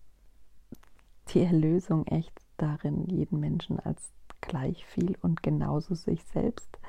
die 1.29 1.39
Erlösung 1.39 2.05
echt 2.07 2.37
darin, 2.57 3.05
jeden 3.07 3.39
Menschen 3.39 3.79
als 3.79 4.11
gleich 4.41 4.85
viel 4.85 5.17
und 5.21 5.41
genauso 5.43 5.95
sich 5.95 6.25
selbst 6.25 6.80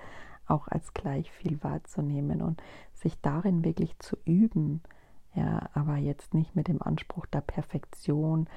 auch 0.46 0.68
als 0.68 0.94
gleich 0.94 1.30
viel 1.30 1.62
wahrzunehmen 1.62 2.42
und 2.42 2.62
sich 2.94 3.20
darin 3.20 3.64
wirklich 3.64 3.98
zu 3.98 4.16
üben, 4.24 4.82
ja, 5.34 5.68
aber 5.72 5.96
jetzt 5.96 6.34
nicht 6.34 6.54
mit 6.54 6.68
dem 6.68 6.82
Anspruch 6.82 7.26
der 7.26 7.40
Perfektion 7.40 8.48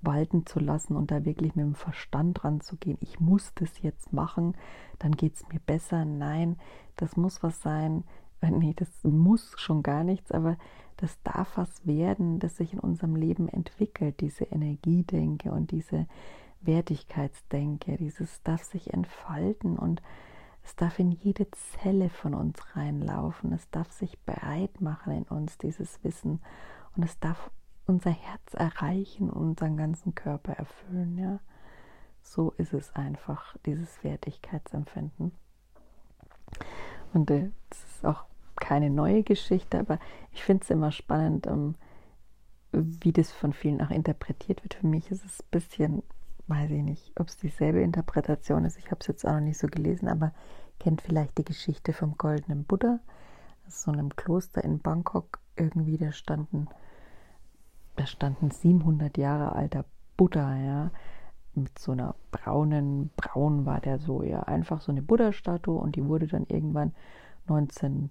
walten 0.00 0.46
zu 0.46 0.60
lassen 0.60 0.96
und 0.96 1.10
da 1.10 1.24
wirklich 1.24 1.54
mit 1.54 1.64
dem 1.64 1.74
Verstand 1.74 2.44
ranzugehen, 2.44 2.98
ich 3.00 3.20
muss 3.20 3.52
das 3.54 3.82
jetzt 3.82 4.12
machen, 4.12 4.56
dann 4.98 5.12
geht 5.12 5.34
es 5.34 5.48
mir 5.48 5.60
besser. 5.60 6.04
Nein, 6.04 6.56
das 6.96 7.16
muss 7.16 7.42
was 7.42 7.60
sein, 7.62 8.04
äh, 8.40 8.50
nee, 8.50 8.74
das 8.76 8.88
muss 9.02 9.54
schon 9.56 9.82
gar 9.82 10.04
nichts, 10.04 10.30
aber 10.30 10.56
das 10.96 11.20
darf 11.22 11.56
was 11.56 11.86
werden, 11.86 12.38
das 12.38 12.56
sich 12.56 12.72
in 12.72 12.80
unserem 12.80 13.16
Leben 13.16 13.48
entwickelt, 13.48 14.20
diese 14.20 14.44
Energiedenke 14.44 15.50
und 15.50 15.70
diese 15.70 16.06
Wertigkeitsdenke, 16.60 17.96
dieses 17.96 18.42
darf 18.42 18.62
sich 18.62 18.92
entfalten 18.92 19.76
und 19.76 20.02
es 20.64 20.74
darf 20.76 20.98
in 20.98 21.12
jede 21.12 21.46
Zelle 21.50 22.08
von 22.08 22.34
uns 22.34 22.58
reinlaufen, 22.74 23.52
es 23.52 23.68
darf 23.70 23.92
sich 23.92 24.18
breit 24.24 24.80
machen 24.80 25.12
in 25.12 25.24
uns, 25.24 25.58
dieses 25.58 26.02
Wissen 26.02 26.40
und 26.96 27.04
es 27.04 27.18
darf 27.20 27.50
unser 27.86 28.10
Herz 28.10 28.54
erreichen 28.54 29.30
und 29.30 29.50
unseren 29.50 29.76
ganzen 29.76 30.14
Körper 30.14 30.54
erfüllen, 30.54 31.18
ja. 31.18 31.40
So 32.22 32.52
ist 32.52 32.72
es 32.72 32.94
einfach, 32.96 33.54
dieses 33.66 34.02
Wertigkeitsempfinden. 34.02 35.32
Und 37.12 37.30
es 37.30 37.42
äh, 37.42 37.50
ist 37.70 38.06
auch 38.06 38.24
keine 38.56 38.88
neue 38.88 39.22
Geschichte, 39.22 39.78
aber 39.78 39.98
ich 40.32 40.42
finde 40.42 40.62
es 40.64 40.70
immer 40.70 40.90
spannend, 40.90 41.46
ähm, 41.46 41.74
wie 42.72 43.12
das 43.12 43.30
von 43.30 43.52
vielen 43.52 43.82
auch 43.82 43.90
interpretiert 43.90 44.64
wird. 44.64 44.74
Für 44.74 44.86
mich 44.86 45.10
ist 45.10 45.24
es 45.24 45.40
ein 45.40 45.48
bisschen, 45.50 46.02
weiß 46.46 46.70
ich 46.70 46.82
nicht, 46.82 47.12
ob 47.18 47.28
es 47.28 47.36
dieselbe 47.36 47.80
Interpretation 47.80 48.64
ist. 48.64 48.78
Ich 48.78 48.90
habe 48.90 48.98
es 49.00 49.06
jetzt 49.06 49.26
auch 49.26 49.32
noch 49.32 49.40
nicht 49.40 49.58
so 49.58 49.66
gelesen, 49.66 50.08
aber 50.08 50.32
kennt 50.78 51.00
vielleicht 51.00 51.38
die 51.38 51.44
Geschichte 51.44 51.92
vom 51.92 52.16
goldenen 52.18 52.64
Buddha. 52.64 53.00
So 53.68 53.90
einem 53.90 54.14
Kloster 54.14 54.62
in 54.62 54.80
Bangkok 54.80 55.38
irgendwie, 55.56 55.96
da 55.96 56.12
standen, 56.12 56.68
da 57.96 58.06
standen 58.06 58.50
700 58.50 59.16
Jahre 59.16 59.54
alter 59.54 59.84
Buddha, 60.16 60.56
ja, 60.56 60.90
mit 61.54 61.78
so 61.78 61.92
einer 61.92 62.14
braunen, 62.30 63.10
braun 63.16 63.64
war 63.64 63.80
der 63.80 63.98
so, 63.98 64.22
ja, 64.22 64.40
einfach 64.42 64.80
so 64.80 64.92
eine 64.92 65.02
Buddha-Statue 65.02 65.78
und 65.78 65.96
die 65.96 66.04
wurde 66.04 66.26
dann 66.26 66.46
irgendwann 66.46 66.92
19 67.46 68.10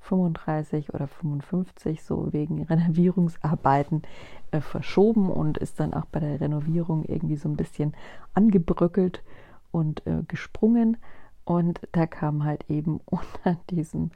35 0.00 0.94
oder 0.94 1.06
55 1.06 2.02
so 2.02 2.32
wegen 2.32 2.62
Renovierungsarbeiten 2.62 4.02
äh, 4.50 4.60
verschoben 4.60 5.30
und 5.30 5.58
ist 5.58 5.80
dann 5.80 5.94
auch 5.94 6.06
bei 6.06 6.20
der 6.20 6.40
Renovierung 6.40 7.04
irgendwie 7.04 7.36
so 7.36 7.48
ein 7.48 7.56
bisschen 7.56 7.94
angebröckelt 8.34 9.22
und 9.70 10.06
äh, 10.06 10.22
gesprungen. 10.26 10.96
Und 11.44 11.80
da 11.92 12.06
kam 12.06 12.44
halt 12.44 12.68
eben 12.68 13.00
unter 13.04 13.56
diesen 13.70 14.12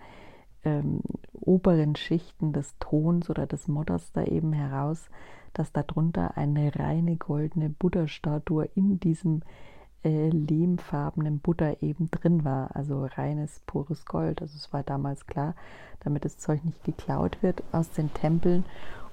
ähm, 0.64 1.00
oberen 1.32 1.96
Schichten 1.96 2.52
des 2.52 2.76
Tons 2.78 3.28
oder 3.30 3.46
des 3.46 3.68
Modders 3.68 4.12
da 4.12 4.24
eben 4.24 4.52
heraus, 4.52 5.10
dass 5.52 5.72
darunter 5.72 6.36
eine 6.36 6.74
reine 6.74 7.16
goldene 7.16 7.68
Buddha-Statue 7.68 8.64
in 8.74 8.98
diesem 8.98 9.42
äh, 9.42 9.73
lehmfarbenen 10.08 11.40
Butter 11.40 11.82
eben 11.82 12.10
drin 12.10 12.44
war, 12.44 12.74
also 12.76 13.04
reines, 13.04 13.60
pures 13.66 14.04
Gold. 14.04 14.42
Also 14.42 14.56
es 14.56 14.72
war 14.72 14.82
damals 14.82 15.26
klar, 15.26 15.54
damit 16.00 16.24
das 16.24 16.38
Zeug 16.38 16.64
nicht 16.64 16.84
geklaut 16.84 17.42
wird 17.42 17.62
aus 17.72 17.90
den 17.90 18.12
Tempeln 18.12 18.64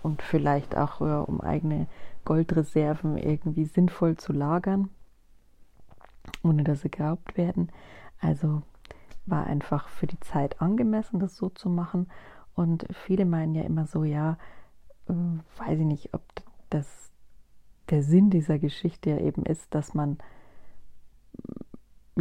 und 0.04 0.22
vielleicht 0.22 0.76
auch 0.76 1.02
äh, 1.02 1.30
um 1.30 1.42
eigene 1.42 1.88
Goldreserven 2.26 3.18
irgendwie 3.18 3.66
sinnvoll 3.66 4.18
zu 4.18 4.34
lagern, 4.34 4.90
ohne 6.44 6.64
dass 6.64 6.82
sie 6.82 6.92
geraubt 6.92 7.38
werden. 7.38 7.72
Also 8.20 8.62
war 9.26 9.46
einfach 9.48 9.88
für 9.88 10.08
die 10.08 10.20
Zeit 10.20 10.62
angemessen, 10.62 11.20
das 11.20 11.36
so 11.36 11.50
zu 11.50 11.70
machen. 11.70 12.08
Und 12.54 12.86
viele 12.92 13.26
meinen 13.26 13.56
ja 13.56 13.64
immer 13.64 13.86
so, 13.86 14.04
ja, 14.04 14.38
äh, 15.08 15.14
weiß 15.58 15.80
ich 15.80 15.86
nicht, 15.86 16.14
ob 16.14 16.22
das 16.70 17.12
der 17.90 18.04
Sinn 18.04 18.30
dieser 18.30 18.60
Geschichte 18.60 19.10
ja 19.12 19.18
eben 19.18 19.44
ist, 19.44 19.74
dass 19.76 19.94
man 19.94 20.18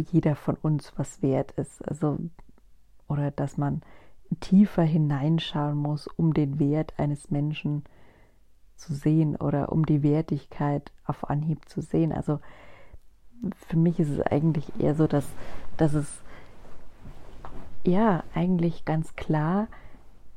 jeder 0.01 0.35
von 0.35 0.55
uns 0.55 0.93
was 0.97 1.21
wert 1.21 1.51
ist. 1.53 1.87
Also, 1.87 2.19
oder 3.07 3.31
dass 3.31 3.57
man 3.57 3.81
tiefer 4.39 4.83
hineinschauen 4.83 5.77
muss, 5.77 6.07
um 6.07 6.33
den 6.33 6.59
Wert 6.59 6.93
eines 6.97 7.31
Menschen 7.31 7.83
zu 8.75 8.93
sehen 8.93 9.35
oder 9.35 9.71
um 9.71 9.85
die 9.85 10.03
Wertigkeit 10.03 10.91
auf 11.05 11.29
Anhieb 11.29 11.67
zu 11.69 11.81
sehen. 11.81 12.11
Also 12.11 12.39
für 13.67 13.77
mich 13.77 13.99
ist 13.99 14.09
es 14.09 14.21
eigentlich 14.21 14.71
eher 14.79 14.95
so, 14.95 15.07
dass, 15.07 15.25
dass 15.77 15.93
es 15.93 16.21
ja 17.83 18.23
eigentlich 18.33 18.85
ganz 18.85 19.15
klar 19.15 19.67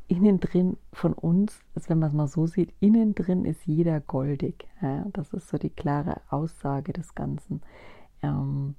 innen 0.09 0.41
drin 0.41 0.77
von 0.93 1.15
uns, 1.15 1.61
also 1.75 1.89
wenn 1.89 1.99
man 1.99 2.11
es 2.11 2.15
mal 2.15 2.29
so 2.29 2.47
sieht, 2.47 2.75
innen 2.81 3.15
drin 3.15 3.45
ist 3.45 3.67
jeder 3.67 4.01
goldig. 4.01 4.67
Ja? 4.83 5.07
Das 5.13 5.33
ist 5.33 5.49
so 5.49 5.57
die 5.57 5.71
klare 5.71 6.21
Aussage 6.29 6.93
des 6.93 7.15
Ganzen. 7.15 7.63
Ähm, 8.23 8.75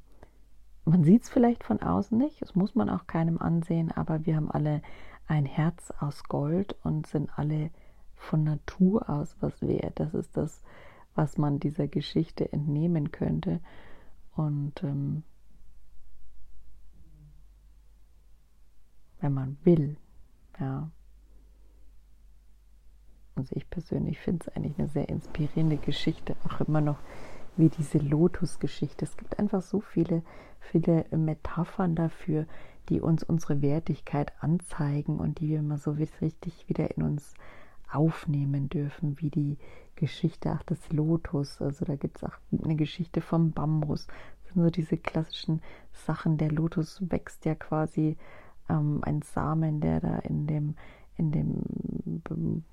man 0.85 1.03
sieht 1.03 1.23
es 1.23 1.29
vielleicht 1.29 1.63
von 1.63 1.81
außen 1.81 2.17
nicht, 2.17 2.41
das 2.41 2.55
muss 2.55 2.75
man 2.75 2.89
auch 2.89 3.07
keinem 3.07 3.39
ansehen, 3.39 3.91
aber 3.91 4.25
wir 4.25 4.35
haben 4.35 4.51
alle 4.51 4.81
ein 5.27 5.45
Herz 5.45 5.91
aus 5.99 6.23
Gold 6.23 6.75
und 6.83 7.07
sind 7.07 7.29
alle 7.37 7.71
von 8.15 8.43
Natur 8.43 9.09
aus 9.09 9.35
was 9.39 9.61
wert. 9.61 9.99
Das 9.99 10.13
ist 10.13 10.37
das, 10.37 10.61
was 11.15 11.37
man 11.37 11.59
dieser 11.59 11.87
Geschichte 11.87 12.51
entnehmen 12.51 13.11
könnte. 13.11 13.59
Und 14.35 14.83
ähm, 14.83 15.23
wenn 19.21 19.33
man 19.33 19.57
will, 19.63 19.97
ja. 20.59 20.89
Also 23.35 23.53
ich 23.55 23.69
persönlich 23.69 24.19
finde 24.19 24.45
es 24.47 24.55
eigentlich 24.55 24.79
eine 24.79 24.87
sehr 24.87 25.09
inspirierende 25.09 25.77
Geschichte, 25.77 26.35
auch 26.45 26.61
immer 26.61 26.79
noch 26.79 26.99
wie 27.57 27.69
diese 27.69 27.97
Lotus-Geschichte. 27.97 29.05
Es 29.05 29.17
gibt 29.17 29.39
einfach 29.39 29.61
so 29.61 29.79
viele, 29.79 30.23
viele 30.59 31.05
Metaphern 31.11 31.95
dafür, 31.95 32.45
die 32.89 33.01
uns 33.01 33.23
unsere 33.23 33.61
Wertigkeit 33.61 34.31
anzeigen 34.39 35.19
und 35.19 35.39
die 35.39 35.49
wir 35.49 35.61
mal 35.61 35.77
so 35.77 35.91
richtig 35.91 36.67
wieder 36.67 36.95
in 36.95 37.03
uns 37.03 37.33
aufnehmen 37.91 38.69
dürfen, 38.69 39.19
wie 39.19 39.29
die 39.29 39.57
Geschichte 39.95 40.51
auch 40.51 40.63
des 40.63 40.91
Lotus. 40.91 41.61
Also 41.61 41.85
da 41.85 41.95
gibt 41.95 42.17
es 42.17 42.23
auch 42.23 42.37
eine 42.63 42.75
Geschichte 42.75 43.21
vom 43.21 43.51
Bambus. 43.51 44.07
Das 44.43 44.53
sind 44.53 44.63
so 44.63 44.69
diese 44.69 44.97
klassischen 44.97 45.61
Sachen. 45.93 46.37
Der 46.37 46.51
Lotus 46.51 47.01
wächst 47.09 47.45
ja 47.45 47.55
quasi 47.55 48.17
ähm, 48.69 48.99
ein 49.03 49.21
Samen, 49.21 49.79
der 49.79 49.99
da 49.99 50.17
in 50.19 50.47
dem, 50.47 50.75
in 51.17 51.31
dem, 51.31 52.63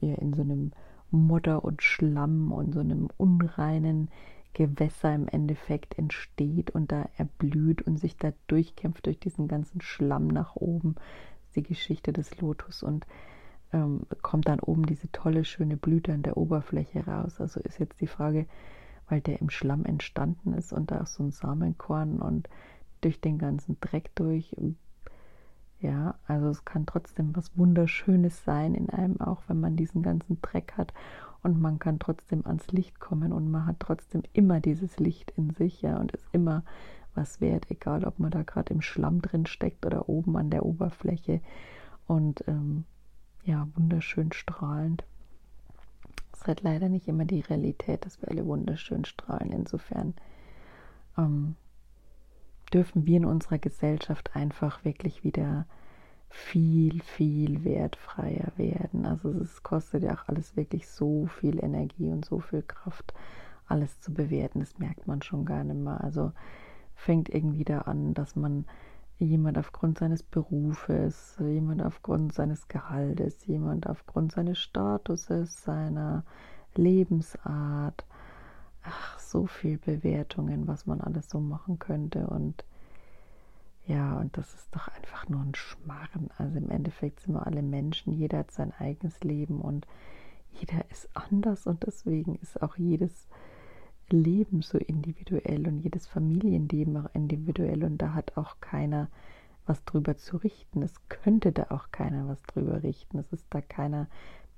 ja, 0.00 0.14
in 0.14 0.32
so 0.34 0.42
einem 0.42 0.72
Modder 1.10 1.64
und 1.64 1.82
Schlamm 1.82 2.52
und 2.52 2.72
so 2.72 2.80
einem 2.80 3.08
unreinen 3.16 4.08
Gewässer 4.52 5.14
im 5.14 5.28
Endeffekt 5.28 5.96
entsteht 5.96 6.70
und 6.70 6.90
da 6.90 7.08
erblüht 7.16 7.82
und 7.82 7.98
sich 7.98 8.16
da 8.16 8.32
durchkämpft 8.48 9.06
durch 9.06 9.18
diesen 9.18 9.48
ganzen 9.48 9.80
Schlamm 9.80 10.26
nach 10.26 10.56
oben. 10.56 10.96
Die 11.54 11.62
Geschichte 11.62 12.12
des 12.12 12.40
Lotus 12.40 12.82
und 12.82 13.06
ähm, 13.72 14.06
kommt 14.22 14.48
dann 14.48 14.60
oben 14.60 14.86
diese 14.86 15.10
tolle, 15.12 15.44
schöne 15.44 15.76
Blüte 15.76 16.12
an 16.12 16.22
der 16.22 16.36
Oberfläche 16.36 17.06
raus. 17.06 17.40
Also 17.40 17.60
ist 17.60 17.78
jetzt 17.78 18.00
die 18.00 18.06
Frage, 18.06 18.46
weil 19.08 19.20
der 19.20 19.40
im 19.40 19.50
Schlamm 19.50 19.84
entstanden 19.84 20.54
ist 20.54 20.72
und 20.72 20.90
da 20.90 20.98
ist 20.98 21.14
so 21.14 21.24
ein 21.24 21.32
Samenkorn 21.32 22.20
und 22.20 22.48
durch 23.00 23.20
den 23.20 23.38
ganzen 23.38 23.78
Dreck 23.80 24.10
durch. 24.14 24.54
Ja, 25.80 26.16
also 26.26 26.48
es 26.48 26.64
kann 26.64 26.84
trotzdem 26.84 27.34
was 27.34 27.56
Wunderschönes 27.56 28.44
sein 28.44 28.74
in 28.74 28.90
einem, 28.90 29.20
auch 29.20 29.42
wenn 29.48 29.60
man 29.60 29.76
diesen 29.76 30.02
ganzen 30.02 30.40
Dreck 30.42 30.74
hat 30.76 30.92
und 31.42 31.60
man 31.60 31.78
kann 31.78 31.98
trotzdem 31.98 32.46
ans 32.46 32.66
Licht 32.68 33.00
kommen 33.00 33.32
und 33.32 33.50
man 33.50 33.66
hat 33.66 33.80
trotzdem 33.80 34.22
immer 34.32 34.60
dieses 34.60 34.98
Licht 34.98 35.32
in 35.36 35.50
sich, 35.50 35.80
ja, 35.80 35.96
und 35.96 36.12
ist 36.12 36.26
immer 36.32 36.64
was 37.14 37.40
wert, 37.40 37.70
egal 37.70 38.04
ob 38.04 38.18
man 38.18 38.30
da 38.30 38.42
gerade 38.42 38.72
im 38.72 38.82
Schlamm 38.82 39.22
drin 39.22 39.46
steckt 39.46 39.86
oder 39.86 40.08
oben 40.08 40.36
an 40.36 40.50
der 40.50 40.64
Oberfläche. 40.64 41.40
Und 42.06 42.44
ähm, 42.46 42.84
ja, 43.44 43.66
wunderschön 43.74 44.32
strahlend. 44.32 45.04
Das 46.30 46.42
ist 46.42 46.46
halt 46.46 46.62
leider 46.62 46.88
nicht 46.88 47.08
immer 47.08 47.24
die 47.24 47.40
Realität, 47.40 48.04
dass 48.04 48.20
wir 48.20 48.28
alle 48.28 48.46
wunderschön 48.46 49.04
strahlen. 49.04 49.50
Insofern 49.52 50.14
ähm, 51.16 51.56
dürfen 52.72 53.06
wir 53.06 53.16
in 53.16 53.24
unserer 53.24 53.58
Gesellschaft 53.58 54.34
einfach 54.34 54.84
wirklich 54.84 55.24
wieder 55.24 55.66
viel, 56.28 57.00
viel 57.02 57.64
wertfreier 57.64 58.52
werden. 58.56 59.04
Also 59.04 59.30
es 59.30 59.62
kostet 59.62 60.04
ja 60.04 60.14
auch 60.14 60.28
alles 60.28 60.56
wirklich 60.56 60.88
so 60.88 61.26
viel 61.26 61.62
Energie 61.62 62.10
und 62.10 62.24
so 62.24 62.38
viel 62.38 62.62
Kraft, 62.62 63.12
alles 63.66 64.00
zu 64.00 64.14
bewerten. 64.14 64.60
Das 64.60 64.78
merkt 64.78 65.06
man 65.06 65.22
schon 65.22 65.44
gar 65.44 65.64
nicht 65.64 65.80
mehr. 65.80 66.02
Also 66.02 66.32
fängt 66.94 67.28
irgendwie 67.28 67.64
da 67.64 67.80
an, 67.80 68.14
dass 68.14 68.36
man 68.36 68.64
jemand 69.18 69.58
aufgrund 69.58 69.98
seines 69.98 70.22
Berufes, 70.22 71.36
jemand 71.40 71.82
aufgrund 71.82 72.32
seines 72.32 72.68
Gehaltes, 72.68 73.44
jemand 73.46 73.86
aufgrund 73.88 74.32
seines 74.32 74.58
Statuses, 74.58 75.62
seiner 75.62 76.24
Lebensart. 76.74 78.06
Ach, 78.82 79.18
so 79.18 79.46
viel 79.46 79.78
Bewertungen, 79.78 80.66
was 80.66 80.86
man 80.86 81.00
alles 81.00 81.28
so 81.28 81.40
machen 81.40 81.78
könnte. 81.78 82.26
Und 82.26 82.64
ja, 83.86 84.18
und 84.18 84.36
das 84.36 84.54
ist 84.54 84.74
doch 84.74 84.88
einfach 84.88 85.28
nur 85.28 85.40
ein 85.40 85.54
Schmarren. 85.54 86.30
Also 86.38 86.58
im 86.58 86.70
Endeffekt 86.70 87.20
sind 87.20 87.34
wir 87.34 87.46
alle 87.46 87.62
Menschen, 87.62 88.12
jeder 88.12 88.38
hat 88.38 88.50
sein 88.50 88.72
eigenes 88.78 89.20
Leben 89.22 89.60
und 89.60 89.86
jeder 90.52 90.84
ist 90.90 91.08
anders 91.14 91.66
und 91.66 91.86
deswegen 91.86 92.36
ist 92.36 92.60
auch 92.62 92.76
jedes 92.76 93.28
Leben 94.10 94.62
so 94.62 94.78
individuell 94.78 95.66
und 95.68 95.78
jedes 95.78 96.06
Familienleben 96.06 96.96
auch 96.96 97.10
individuell 97.14 97.84
und 97.84 97.98
da 97.98 98.14
hat 98.14 98.36
auch 98.36 98.60
keiner 98.60 99.08
was 99.66 99.84
drüber 99.84 100.16
zu 100.16 100.36
richten. 100.36 100.82
Es 100.82 100.94
könnte 101.08 101.52
da 101.52 101.66
auch 101.70 101.90
keiner 101.92 102.28
was 102.28 102.42
drüber 102.42 102.82
richten. 102.82 103.18
Es 103.18 103.32
ist 103.32 103.46
da 103.50 103.60
keiner 103.60 104.08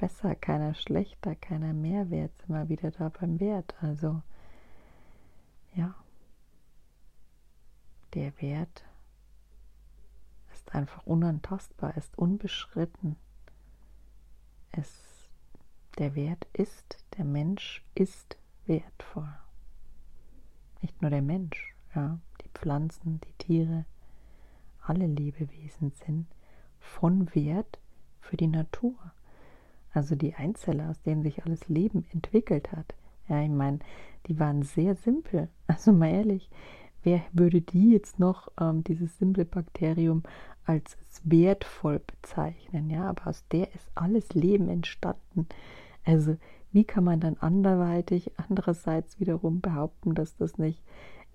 besser, 0.03 0.35
keiner 0.35 0.75
schlechter, 0.75 1.37
keiner 1.37 1.73
Mehrwert. 1.73 2.37
Sind 2.39 2.57
wir 2.57 2.69
wieder 2.69 2.91
da 2.91 3.09
beim 3.09 3.39
Wert. 3.39 3.77
Also 3.81 4.21
ja, 5.77 5.95
der 8.13 8.33
Wert 8.43 8.85
ist 10.53 10.75
einfach 10.75 11.07
unantastbar, 11.07 11.97
ist 11.97 12.19
unbeschritten. 12.19 13.15
Es, 14.73 15.31
der 15.99 16.17
Wert 16.17 16.49
ist, 16.53 17.05
der 17.17 17.25
Mensch 17.25 17.85
ist 17.95 18.37
wertvoll. 18.67 19.33
Nicht 20.81 21.01
nur 21.01 21.13
der 21.13 21.23
Mensch, 21.23 21.77
ja, 21.95 22.19
die 22.45 22.49
Pflanzen, 22.49 23.21
die 23.21 23.35
Tiere, 23.35 23.85
alle 24.81 25.07
Lebewesen 25.07 25.93
sind 25.93 26.27
von 26.81 27.33
Wert 27.37 27.79
für 28.21 28.37
die 28.37 28.49
Natur. 28.49 28.97
Also 29.93 30.15
die 30.15 30.35
Einzeller, 30.35 30.91
aus 30.91 31.03
denen 31.03 31.23
sich 31.23 31.45
alles 31.45 31.69
Leben 31.69 32.05
entwickelt 32.13 32.73
hat. 32.73 32.95
Ja, 33.29 33.43
ich 33.43 33.51
meine, 33.51 33.81
die 34.27 34.39
waren 34.39 34.63
sehr 34.63 34.95
simpel. 34.95 35.49
Also 35.67 35.93
mal 35.93 36.11
ehrlich, 36.11 36.51
wer 37.03 37.23
würde 37.33 37.61
die 37.61 37.93
jetzt 37.93 38.19
noch, 38.19 38.49
ähm, 38.61 38.85
dieses 38.85 39.19
simple 39.19 39.45
Bakterium, 39.45 40.23
als 40.67 40.99
wertvoll 41.25 42.01
bezeichnen? 42.01 42.91
Ja, 42.91 43.09
aber 43.09 43.29
aus 43.29 43.45
der 43.51 43.75
ist 43.75 43.91
alles 43.95 44.35
Leben 44.35 44.69
entstanden. 44.69 45.47
Also 46.05 46.37
wie 46.73 46.85
kann 46.85 47.05
man 47.05 47.21
dann 47.21 47.37
anderweitig 47.39 48.33
andererseits 48.37 49.21
wiederum 49.21 49.61
behaupten, 49.61 50.15
dass 50.15 50.37
das 50.37 50.59
nicht 50.59 50.83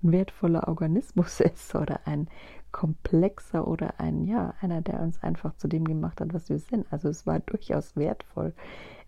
wertvoller 0.02 0.68
Organismus 0.68 1.40
ist 1.42 1.76
oder 1.76 2.02
ein 2.06 2.28
komplexer 2.72 3.68
oder 3.68 4.00
ein, 4.00 4.26
ja, 4.26 4.54
einer, 4.62 4.82
der 4.82 5.00
uns 5.00 5.22
einfach 5.24 5.56
zu 5.56 5.68
dem 5.68 5.86
gemacht 5.86 6.22
hat, 6.22 6.34
was 6.34 6.50
wir 6.50 6.60
sind. 6.60 6.86
Also 6.92 7.10
es 7.10 7.26
war 7.26 7.40
durchaus 7.40 7.96
wertvoll. 7.96 8.54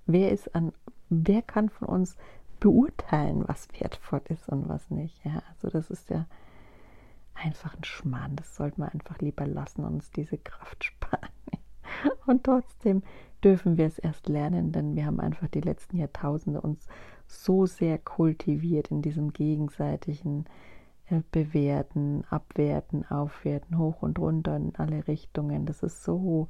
Wer 0.06 0.32
ist 0.32 0.56
an, 0.56 0.72
wer 1.10 1.42
kann 1.42 1.70
von 1.70 1.88
uns 1.88 2.16
beurteilen, 2.60 3.48
was 3.48 3.68
wertvoll 3.80 4.22
ist 4.30 4.50
und 4.50 4.68
was 4.68 4.90
nicht? 4.90 5.24
Ja, 5.24 5.44
also 5.50 5.70
das 5.70 5.90
ist 5.90 6.10
ja 6.10 6.26
einfach 7.34 7.76
ein 7.76 7.84
Schmarrn. 7.84 8.36
Das 8.36 8.56
sollten 8.56 8.82
wir 8.82 8.92
einfach 8.92 9.20
lieber 9.20 9.46
lassen 9.46 9.84
und 9.84 9.96
uns 9.96 10.12
diese 10.12 10.38
Kraft 10.38 10.84
sparen. 10.84 11.30
Und 12.26 12.44
trotzdem 12.44 13.04
dürfen 13.44 13.78
wir 13.78 13.86
es 13.86 14.00
erst 14.00 14.28
lernen, 14.28 14.72
denn 14.72 14.96
wir 14.96 15.06
haben 15.06 15.20
einfach 15.20 15.48
die 15.48 15.62
letzten 15.62 15.98
Jahrtausende 15.98 16.62
uns 16.62 16.88
so 17.28 17.66
sehr 17.66 17.98
kultiviert 17.98 18.92
in 18.92 19.02
diesem 19.02 19.34
gegenseitigen 19.34 20.46
Bewerten, 21.32 22.24
Abwerten, 22.30 23.06
Aufwerten, 23.06 23.78
hoch 23.78 24.02
und 24.02 24.20
runter 24.20 24.56
in 24.56 24.76
alle 24.76 25.08
Richtungen. 25.08 25.66
Das 25.66 25.84
ist 25.84 26.04
so 26.04 26.48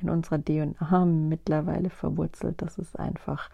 in 0.00 0.10
unserer 0.10 0.42
DNA 0.42 1.04
mittlerweile 1.04 1.90
verwurzelt, 1.90 2.62
dass 2.62 2.78
es 2.78 2.94
einfach 2.96 3.50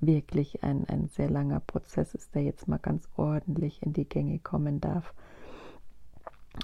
wirklich 0.00 0.62
ein, 0.62 0.86
ein 0.88 1.08
sehr 1.08 1.30
langer 1.30 1.60
Prozess 1.60 2.14
ist, 2.14 2.34
der 2.34 2.42
jetzt 2.42 2.68
mal 2.68 2.78
ganz 2.78 3.08
ordentlich 3.16 3.82
in 3.82 3.92
die 3.92 4.08
Gänge 4.08 4.38
kommen 4.38 4.80
darf, 4.80 5.14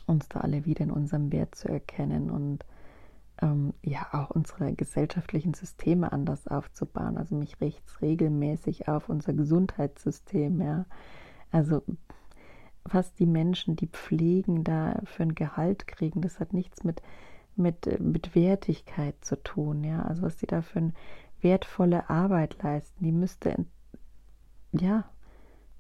uns 0.06 0.28
da 0.28 0.40
alle 0.40 0.66
wieder 0.66 0.84
in 0.84 0.90
unserem 0.90 1.32
Wert 1.32 1.54
zu 1.54 1.68
erkennen 1.68 2.30
und 2.30 2.64
ähm, 3.40 3.72
ja 3.82 4.06
auch 4.12 4.30
unsere 4.30 4.74
gesellschaftlichen 4.74 5.54
Systeme 5.54 6.12
anders 6.12 6.46
aufzubauen. 6.48 7.16
Also 7.16 7.34
mich 7.36 7.60
riecht 7.60 7.82
regelmäßig 8.02 8.88
auf 8.88 9.08
unser 9.08 9.32
Gesundheitssystem, 9.32 10.60
ja. 10.60 10.84
Also 11.50 11.82
was 12.84 13.14
die 13.14 13.26
Menschen, 13.26 13.76
die 13.76 13.88
pflegen, 13.88 14.64
da 14.64 15.00
für 15.04 15.22
ein 15.22 15.34
Gehalt 15.34 15.86
kriegen, 15.86 16.20
das 16.20 16.40
hat 16.40 16.52
nichts 16.52 16.84
mit, 16.84 17.02
mit, 17.56 18.00
mit 18.00 18.34
Wertigkeit 18.34 19.16
zu 19.24 19.42
tun, 19.42 19.84
ja. 19.84 20.02
Also 20.02 20.22
was 20.22 20.36
die 20.36 20.46
da 20.46 20.62
für 20.62 20.78
eine 20.78 20.92
wertvolle 21.40 22.10
Arbeit 22.10 22.62
leisten, 22.62 23.04
die 23.04 23.12
müsste 23.12 23.66
ja 24.72 25.04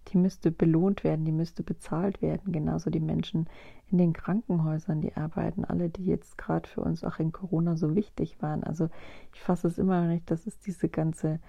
die 0.08 0.18
müsste 0.18 0.50
belohnt 0.50 1.04
werden, 1.04 1.24
die 1.24 1.32
müsste 1.32 1.62
bezahlt 1.62 2.22
werden. 2.22 2.52
Genauso 2.52 2.90
die 2.90 3.00
Menschen 3.00 3.48
in 3.90 3.98
den 3.98 4.12
Krankenhäusern, 4.12 5.00
die 5.00 5.16
arbeiten, 5.16 5.64
alle, 5.64 5.88
die 5.88 6.06
jetzt 6.06 6.38
gerade 6.38 6.68
für 6.68 6.80
uns 6.80 7.04
auch 7.04 7.18
in 7.18 7.32
Corona 7.32 7.76
so 7.76 7.94
wichtig 7.94 8.40
waren. 8.40 8.64
Also 8.64 8.88
ich 9.32 9.40
fasse 9.40 9.68
es 9.68 9.78
immer 9.78 10.02
noch 10.02 10.08
nicht, 10.08 10.30
dass 10.30 10.46
es 10.46 10.58
diese 10.58 10.88
ganze, 10.88 11.40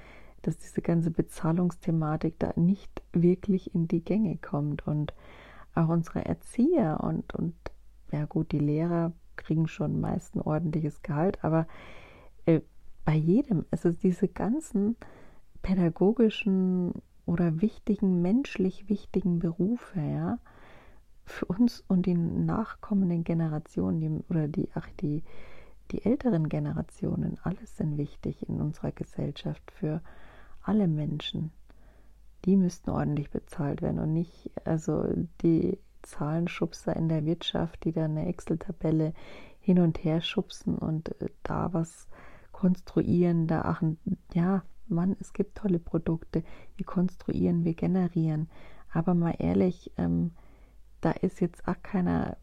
dass 0.42 0.58
diese 0.58 0.82
ganze 0.82 1.12
Bezahlungsthematik 1.12 2.40
da 2.40 2.54
nicht 2.56 3.02
wirklich 3.14 3.74
in 3.76 3.88
die 3.88 4.04
Gänge 4.04 4.38
kommt. 4.38 4.88
Und 4.88 5.14
auch 5.76 5.90
unsere 5.90 6.26
Erzieher 6.26 7.00
und, 7.02 7.34
und 7.34 7.56
ja 8.12 8.26
gut, 8.26 8.52
die 8.52 8.60
Lehrer 8.60 9.14
kriegen 9.36 9.68
schon 9.68 10.00
meist 10.02 10.36
ein 10.36 10.42
ordentliches 10.42 11.02
Gehalt, 11.02 11.44
aber 11.44 11.68
äh, 12.46 12.62
bei 13.06 13.16
jedem, 13.16 13.66
also 13.72 13.92
diese 13.92 14.28
ganzen 14.28 14.96
pädagogischen 15.62 16.94
oder 17.26 17.62
wichtigen, 17.62 18.22
menschlich 18.22 18.90
wichtigen 18.90 19.40
Berufe, 19.40 20.00
ja, 20.00 20.40
für 21.26 21.46
uns 21.46 21.84
und 21.88 22.06
die 22.06 22.16
nachkommenden 22.16 23.24
Generationen, 23.24 24.00
die, 24.00 24.24
oder 24.30 24.48
die, 24.48 24.70
ach, 24.74 24.90
die, 25.00 25.24
die 25.92 26.04
älteren 26.04 26.50
Generationen, 26.50 27.38
alles 27.44 27.78
sind 27.78 27.98
wichtig 27.98 28.48
in 28.50 28.60
unserer 28.60 28.92
Gesellschaft 28.92 29.72
für 29.72 30.02
alle 30.64 30.88
Menschen. 30.88 31.52
Die 32.46 32.58
müssten 32.58 32.90
ordentlich 32.90 33.30
bezahlt 33.30 33.82
werden 33.82 34.00
und 34.00 34.14
nicht, 34.14 34.50
also 34.66 35.06
die 35.42 35.78
Zahlenschubser 36.02 36.96
in 36.96 37.10
der 37.10 37.26
Wirtschaft, 37.26 37.84
die 37.84 37.92
da 37.92 38.06
eine 38.06 38.28
Excel-Tabelle 38.28 39.14
hin 39.60 39.80
und 39.80 40.04
her 40.04 40.22
schubsen 40.22 40.78
und 40.78 41.22
äh, 41.22 41.30
da 41.44 41.74
was 41.74 42.08
konstruieren, 42.52 43.48
da 43.48 43.62
ach, 43.62 43.84
ja, 44.34 44.64
Mann, 44.88 45.16
es 45.20 45.34
gibt 45.34 45.58
tolle 45.58 45.80
Produkte, 45.80 46.44
wir 46.76 46.86
konstruieren, 46.86 47.64
wir 47.64 47.76
generieren. 47.76 48.50
Aber 48.92 49.14
mal 49.14 49.36
ehrlich, 49.40 49.92
ähm, 49.98 50.32
da 51.00 51.12
ist 51.12 51.40
jetzt 51.40 51.68
auch 51.68 51.82
keiner, 51.82 52.38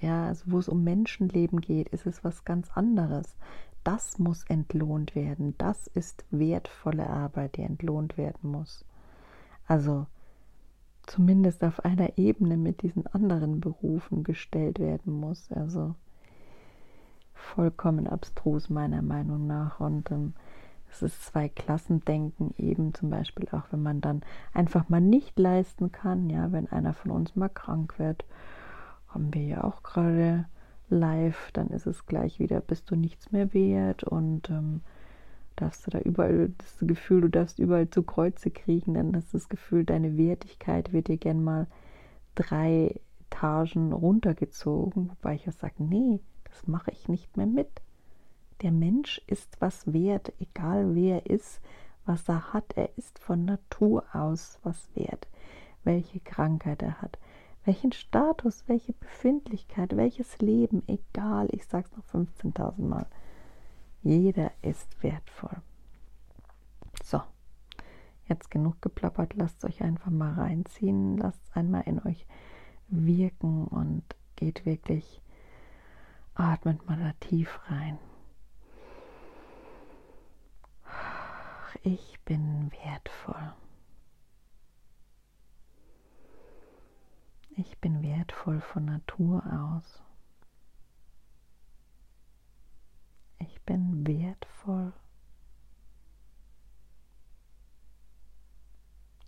ja, 0.00 0.28
also 0.28 0.44
wo 0.46 0.58
es 0.58 0.68
um 0.68 0.84
Menschenleben 0.84 1.60
geht, 1.60 1.88
ist 1.88 2.06
es 2.06 2.22
was 2.22 2.44
ganz 2.44 2.70
anderes. 2.70 3.36
Das 3.84 4.18
muss 4.18 4.44
entlohnt 4.44 5.14
werden. 5.14 5.54
Das 5.58 5.86
ist 5.88 6.24
wertvolle 6.30 7.08
Arbeit, 7.08 7.56
die 7.56 7.62
entlohnt 7.62 8.16
werden 8.16 8.50
muss. 8.50 8.84
Also 9.66 10.06
zumindest 11.06 11.62
auf 11.62 11.84
einer 11.84 12.16
Ebene 12.18 12.56
mit 12.56 12.82
diesen 12.82 13.06
anderen 13.06 13.60
Berufen 13.60 14.24
gestellt 14.24 14.78
werden 14.78 15.12
muss. 15.12 15.52
Also 15.52 15.94
vollkommen 17.34 18.06
abstrus 18.06 18.70
meiner 18.70 19.02
Meinung 19.02 19.46
nach. 19.46 19.80
Und 19.80 20.10
ähm, 20.10 20.32
es 20.90 21.02
ist 21.02 21.22
zwei 21.22 21.48
Klassendenken 21.48 22.54
eben 22.56 22.94
zum 22.94 23.10
Beispiel 23.10 23.48
auch, 23.52 23.64
wenn 23.70 23.82
man 23.82 24.00
dann 24.00 24.22
einfach 24.52 24.88
mal 24.88 25.00
nicht 25.00 25.38
leisten 25.38 25.92
kann, 25.92 26.30
ja, 26.30 26.52
wenn 26.52 26.70
einer 26.70 26.94
von 26.94 27.10
uns 27.10 27.36
mal 27.36 27.48
krank 27.48 27.98
wird, 27.98 28.24
haben 29.08 29.34
wir 29.34 29.42
ja 29.42 29.64
auch 29.64 29.82
gerade 29.82 30.46
live, 30.88 31.50
dann 31.52 31.68
ist 31.68 31.86
es 31.86 32.06
gleich 32.06 32.38
wieder, 32.38 32.60
bist 32.60 32.90
du 32.90 32.96
nichts 32.96 33.32
mehr 33.32 33.52
wert 33.54 34.04
und 34.04 34.50
ähm, 34.50 34.80
darfst 35.56 35.86
du 35.86 35.90
da 35.90 36.00
überall 36.00 36.52
das 36.58 36.78
Gefühl, 36.80 37.22
du 37.22 37.28
darfst 37.28 37.58
überall 37.58 37.88
zu 37.88 38.02
Kreuze 38.02 38.50
kriechen, 38.50 38.94
dann 38.94 39.14
ist 39.14 39.34
das 39.34 39.48
Gefühl, 39.48 39.84
deine 39.84 40.16
Wertigkeit 40.16 40.92
wird 40.92 41.08
dir 41.08 41.16
gern 41.16 41.42
mal 41.42 41.66
drei 42.34 43.00
Etagen 43.34 43.92
runtergezogen, 43.92 45.10
wobei 45.10 45.34
ich 45.34 45.46
ja 45.46 45.52
sage, 45.52 45.74
nee, 45.78 46.20
das 46.44 46.66
mache 46.68 46.92
ich 46.92 47.08
nicht 47.08 47.36
mehr 47.36 47.46
mit. 47.46 47.68
Der 48.62 48.70
Mensch 48.70 49.20
ist 49.26 49.60
was 49.60 49.92
wert, 49.92 50.32
egal 50.38 50.94
wer 50.94 51.26
er 51.26 51.30
ist, 51.30 51.60
was 52.06 52.28
er 52.28 52.52
hat, 52.52 52.76
er 52.76 52.96
ist 52.96 53.18
von 53.18 53.44
Natur 53.44 54.04
aus 54.12 54.60
was 54.62 54.88
wert, 54.94 55.26
welche 55.82 56.20
Krankheit 56.20 56.82
er 56.82 57.02
hat, 57.02 57.18
welchen 57.64 57.92
Status, 57.92 58.64
welche 58.68 58.92
Befindlichkeit, 58.92 59.96
welches 59.96 60.38
Leben, 60.38 60.82
egal, 60.86 61.48
ich 61.50 61.66
sage 61.66 61.86
es 61.90 61.96
noch 61.96 62.04
15.000 62.04 62.82
Mal. 62.82 63.06
Jeder 64.02 64.52
ist 64.62 65.02
wertvoll. 65.02 65.62
So, 67.02 67.22
jetzt 68.28 68.50
genug 68.50 68.82
geplappert, 68.82 69.34
lasst 69.34 69.64
euch 69.64 69.82
einfach 69.82 70.10
mal 70.10 70.34
reinziehen, 70.34 71.16
lasst 71.16 71.42
einmal 71.54 71.82
in 71.86 72.02
euch 72.02 72.26
wirken 72.88 73.66
und 73.66 74.04
geht 74.36 74.66
wirklich, 74.66 75.22
atmet 76.34 76.86
mal 76.86 76.98
da 76.98 77.12
tief 77.20 77.60
rein. 77.68 77.98
Ich 81.82 82.18
bin 82.24 82.70
wertvoll. 82.82 83.52
Ich 87.56 87.78
bin 87.78 88.02
wertvoll 88.02 88.60
von 88.60 88.86
Natur 88.86 89.44
aus. 89.46 90.02
Ich 93.38 93.62
bin 93.62 94.04
wertvoll. 94.04 94.92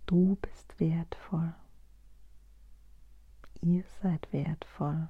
Du 0.07 0.35
bist 0.41 0.77
wertvoll. 0.77 1.55
Ihr 3.61 3.85
seid 4.01 4.31
wertvoll. 4.33 5.09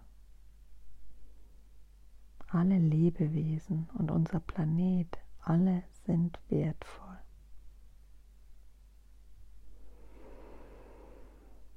Alle 2.50 2.78
Lebewesen 2.78 3.90
und 3.96 4.12
unser 4.12 4.40
Planet, 4.40 5.18
alle 5.42 5.84
sind 6.06 6.40
wertvoll. 6.50 7.18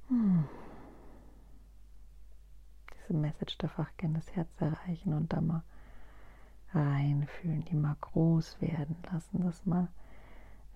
Hm 0.07 0.47
diese 3.11 3.19
Message 3.19 3.57
darf 3.57 3.77
auch 3.77 3.97
gerne 3.97 4.19
das 4.19 4.35
Herz 4.35 4.49
erreichen 4.61 5.13
und 5.13 5.33
da 5.33 5.41
mal 5.41 5.63
reinfühlen, 6.73 7.65
die 7.65 7.75
mal 7.75 7.97
groß 7.99 8.61
werden 8.61 8.95
lassen, 9.11 9.43
das 9.43 9.65
mal 9.65 9.89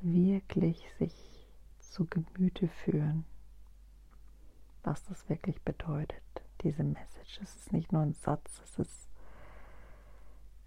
wirklich 0.01 0.85
sich 0.99 1.47
zu 1.79 2.05
Gemüte 2.05 2.67
führen, 2.67 3.23
was 4.83 5.05
das 5.05 5.29
wirklich 5.29 5.61
bedeutet, 5.61 6.23
diese 6.61 6.83
Message. 6.83 7.39
Es 7.41 7.55
ist 7.55 7.71
nicht 7.71 7.93
nur 7.93 8.01
ein 8.01 8.13
Satz, 8.13 8.61
es 8.65 8.79
ist, 8.79 9.07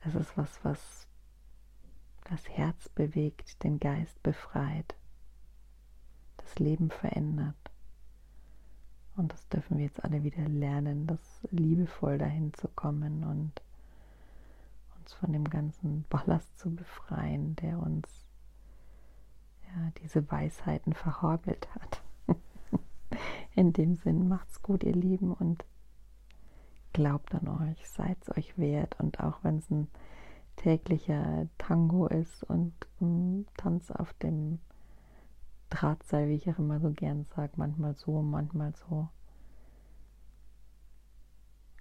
es 0.01 0.15
ist 0.15 0.39
was, 0.39 0.65
was 0.65 1.07
das 2.31 2.49
Herz 2.49 2.89
bewegt, 2.89 3.63
den 3.63 3.79
Geist 3.79 4.23
befreit, 4.23 4.95
das 6.39 6.59
Leben 6.59 6.91
verändert. 6.91 7.68
Und 9.19 9.33
das 9.33 9.49
dürfen 9.49 9.79
wir 9.79 9.85
jetzt 9.85 10.05
alle 10.05 10.23
wieder 10.23 10.49
lernen, 10.49 11.09
das 11.09 11.21
liebevoll 11.51 12.19
dahin 12.19 12.55
zu 12.55 12.69
kommen 12.69 13.25
und 13.25 13.51
uns 14.97 15.13
von 15.13 15.33
dem 15.33 15.51
ganzen 15.51 16.05
Ballast 16.09 16.57
zu 16.57 16.73
befreien, 16.73 17.57
der 17.57 17.81
uns 17.81 18.29
ja, 19.67 19.91
diese 20.01 20.31
Weisheiten 20.31 20.93
verhagelt 20.93 21.69
hat. 21.75 22.01
In 23.57 23.73
dem 23.73 23.97
Sinn, 23.97 24.29
macht's 24.29 24.63
gut, 24.63 24.85
ihr 24.85 24.95
Lieben, 24.95 25.33
und 25.33 25.65
glaubt 26.93 27.35
an 27.35 27.49
euch, 27.49 27.89
seid 27.89 28.19
es 28.23 28.37
euch 28.37 28.57
wert. 28.57 29.01
Und 29.01 29.19
auch 29.19 29.43
wenn 29.43 29.59
es 29.59 29.69
ein 29.69 29.89
täglicher 30.55 31.49
Tango 31.59 32.07
ist 32.07 32.45
und 32.45 32.73
ein 33.01 33.47
Tanz 33.57 33.91
auf 33.91 34.13
dem 34.15 34.61
Drahtseil, 35.71 36.29
wie 36.29 36.35
ich 36.35 36.49
auch 36.51 36.59
immer 36.59 36.81
so 36.81 36.91
gern 36.91 37.25
sage, 37.37 37.53
manchmal 37.57 37.95
so, 37.95 38.23
manchmal 38.23 38.75
so. 38.75 39.09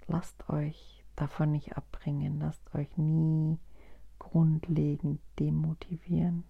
Lasst 0.08 0.50
euch 0.50 1.04
davon 1.16 1.52
nicht 1.52 1.78
abbringen, 1.78 2.40
lasst 2.40 2.74
euch 2.74 2.96
nie 2.98 3.58
grundlegend 4.20 5.20
demotivieren. 5.40 6.44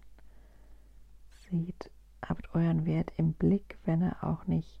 Seht, 1.50 1.90
habt 2.22 2.54
euren 2.54 2.84
Wert 2.86 3.12
im 3.16 3.32
Blick, 3.32 3.78
wenn 3.84 4.02
er 4.02 4.22
auch 4.22 4.46
nicht 4.46 4.80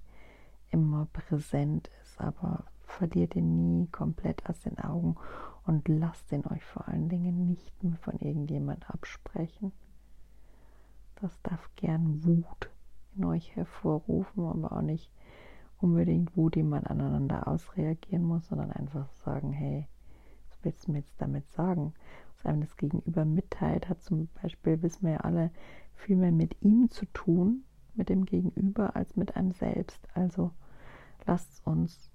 immer 0.70 1.06
präsent 1.12 1.90
ist, 2.02 2.20
aber 2.20 2.64
verliert 2.84 3.36
ihn 3.36 3.78
nie 3.78 3.86
komplett 3.88 4.48
aus 4.48 4.60
den 4.60 4.78
Augen 4.78 5.16
und 5.64 5.88
lasst 5.88 6.30
ihn 6.32 6.44
euch 6.46 6.64
vor 6.64 6.88
allen 6.88 7.08
Dingen 7.08 7.46
nicht 7.46 7.82
mehr 7.82 7.96
von 7.98 8.18
irgendjemand 8.18 8.88
absprechen. 8.90 9.72
Das 11.20 11.40
darf 11.42 11.68
gern 11.76 12.24
Wut 12.24 12.70
in 13.16 13.24
euch 13.24 13.56
hervorrufen, 13.56 14.46
aber 14.46 14.72
auch 14.72 14.82
nicht 14.82 15.10
unbedingt 15.80 16.36
Wut, 16.36 16.54
die 16.54 16.62
man 16.62 16.84
aneinander 16.84 17.48
ausreagieren 17.48 18.22
muss, 18.24 18.46
sondern 18.46 18.70
einfach 18.70 19.10
sagen, 19.24 19.52
hey, 19.52 19.88
was 20.48 20.64
willst 20.64 20.86
du 20.86 20.92
mir 20.92 20.98
jetzt 20.98 21.20
damit 21.20 21.50
sagen? 21.50 21.92
Was 22.36 22.46
einem 22.46 22.60
das 22.60 22.76
Gegenüber 22.76 23.24
mitteilt, 23.24 23.88
hat 23.88 24.02
zum 24.02 24.28
Beispiel, 24.40 24.80
wissen 24.82 25.06
wir 25.06 25.14
ja 25.14 25.20
alle, 25.20 25.50
viel 25.94 26.16
mehr 26.16 26.30
mit 26.32 26.62
ihm 26.62 26.88
zu 26.90 27.04
tun, 27.06 27.64
mit 27.94 28.08
dem 28.08 28.24
Gegenüber, 28.24 28.94
als 28.94 29.16
mit 29.16 29.34
einem 29.36 29.50
selbst. 29.50 30.06
Also 30.14 30.52
lasst 31.26 31.66
uns 31.66 32.12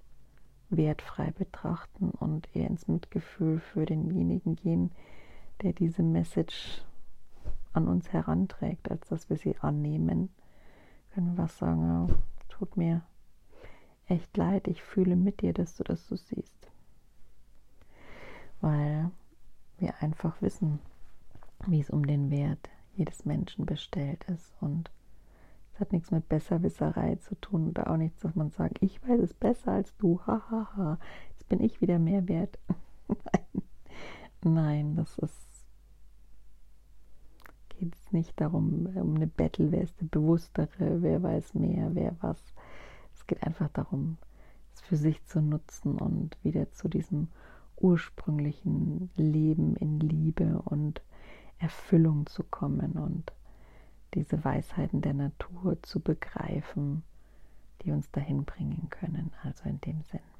wertfrei 0.69 1.31
betrachten 1.31 2.09
und 2.09 2.55
eher 2.55 2.69
ins 2.69 2.87
Mitgefühl 2.87 3.59
für 3.59 3.85
denjenigen 3.85 4.55
gehen, 4.55 4.91
der 5.61 5.73
diese 5.73 6.03
Message 6.03 6.85
an 7.73 7.87
uns 7.87 8.11
heranträgt, 8.13 8.89
als 8.89 9.07
dass 9.09 9.29
wir 9.29 9.37
sie 9.37 9.57
annehmen, 9.59 10.29
können 11.13 11.35
wir 11.35 11.43
was 11.43 11.57
sagen, 11.57 12.09
oh, 12.09 12.15
tut 12.49 12.77
mir 12.77 13.01
echt 14.07 14.35
leid, 14.37 14.67
ich 14.67 14.83
fühle 14.83 15.15
mit 15.15 15.41
dir, 15.41 15.53
dass 15.53 15.75
du 15.75 15.83
das 15.83 16.07
so 16.07 16.15
siehst. 16.15 16.71
Weil 18.61 19.11
wir 19.77 20.01
einfach 20.01 20.41
wissen, 20.41 20.79
wie 21.67 21.79
es 21.79 21.89
um 21.89 22.05
den 22.05 22.31
Wert 22.31 22.69
jedes 22.95 23.25
Menschen 23.25 23.65
bestellt 23.65 24.23
ist 24.25 24.53
und 24.61 24.91
es 25.73 25.79
hat 25.79 25.91
nichts 25.91 26.11
mit 26.11 26.29
Besserwisserei 26.29 27.15
zu 27.15 27.33
tun 27.35 27.69
oder 27.69 27.89
auch 27.89 27.97
nichts, 27.97 28.21
dass 28.21 28.35
man 28.35 28.51
sagt, 28.51 28.81
ich 28.81 29.01
weiß 29.07 29.19
es 29.19 29.33
besser 29.33 29.71
als 29.71 29.95
du, 29.97 30.19
hahaha, 30.21 30.51
ha, 30.51 30.77
ha. 30.77 30.99
jetzt 31.31 31.49
bin 31.49 31.59
ich 31.61 31.81
wieder 31.81 31.97
mehr 31.97 32.27
wert. 32.27 32.59
Nein. 33.07 33.63
Nein, 34.43 34.95
das 34.95 35.17
ist 35.19 35.52
geht 37.77 37.95
es 37.95 38.11
nicht 38.11 38.39
darum, 38.39 38.87
um 38.95 39.15
eine 39.15 39.27
Battle, 39.27 39.71
wer 39.71 39.81
ist 39.81 39.99
der 39.99 40.07
Bewusstere, 40.07 41.01
wer 41.01 41.21
weiß 41.21 41.53
mehr, 41.55 41.93
wer 41.93 42.15
was. 42.21 42.53
Es 43.13 43.27
geht 43.27 43.43
einfach 43.43 43.69
darum, 43.69 44.17
es 44.73 44.81
für 44.81 44.97
sich 44.97 45.23
zu 45.25 45.41
nutzen 45.41 45.97
und 45.99 46.37
wieder 46.43 46.71
zu 46.71 46.87
diesem 46.87 47.27
ursprünglichen 47.77 49.09
Leben 49.15 49.75
in 49.75 49.99
Liebe 49.99 50.61
und 50.65 51.01
Erfüllung 51.59 52.25
zu 52.27 52.43
kommen 52.43 52.93
und 52.93 53.31
diese 54.13 54.43
Weisheiten 54.43 55.01
der 55.01 55.13
Natur 55.13 55.81
zu 55.81 55.99
begreifen, 55.99 57.03
die 57.81 57.91
uns 57.91 58.09
dahin 58.11 58.45
bringen 58.45 58.87
können. 58.89 59.31
Also 59.43 59.67
in 59.69 59.79
dem 59.81 60.01
Sinn. 60.03 60.32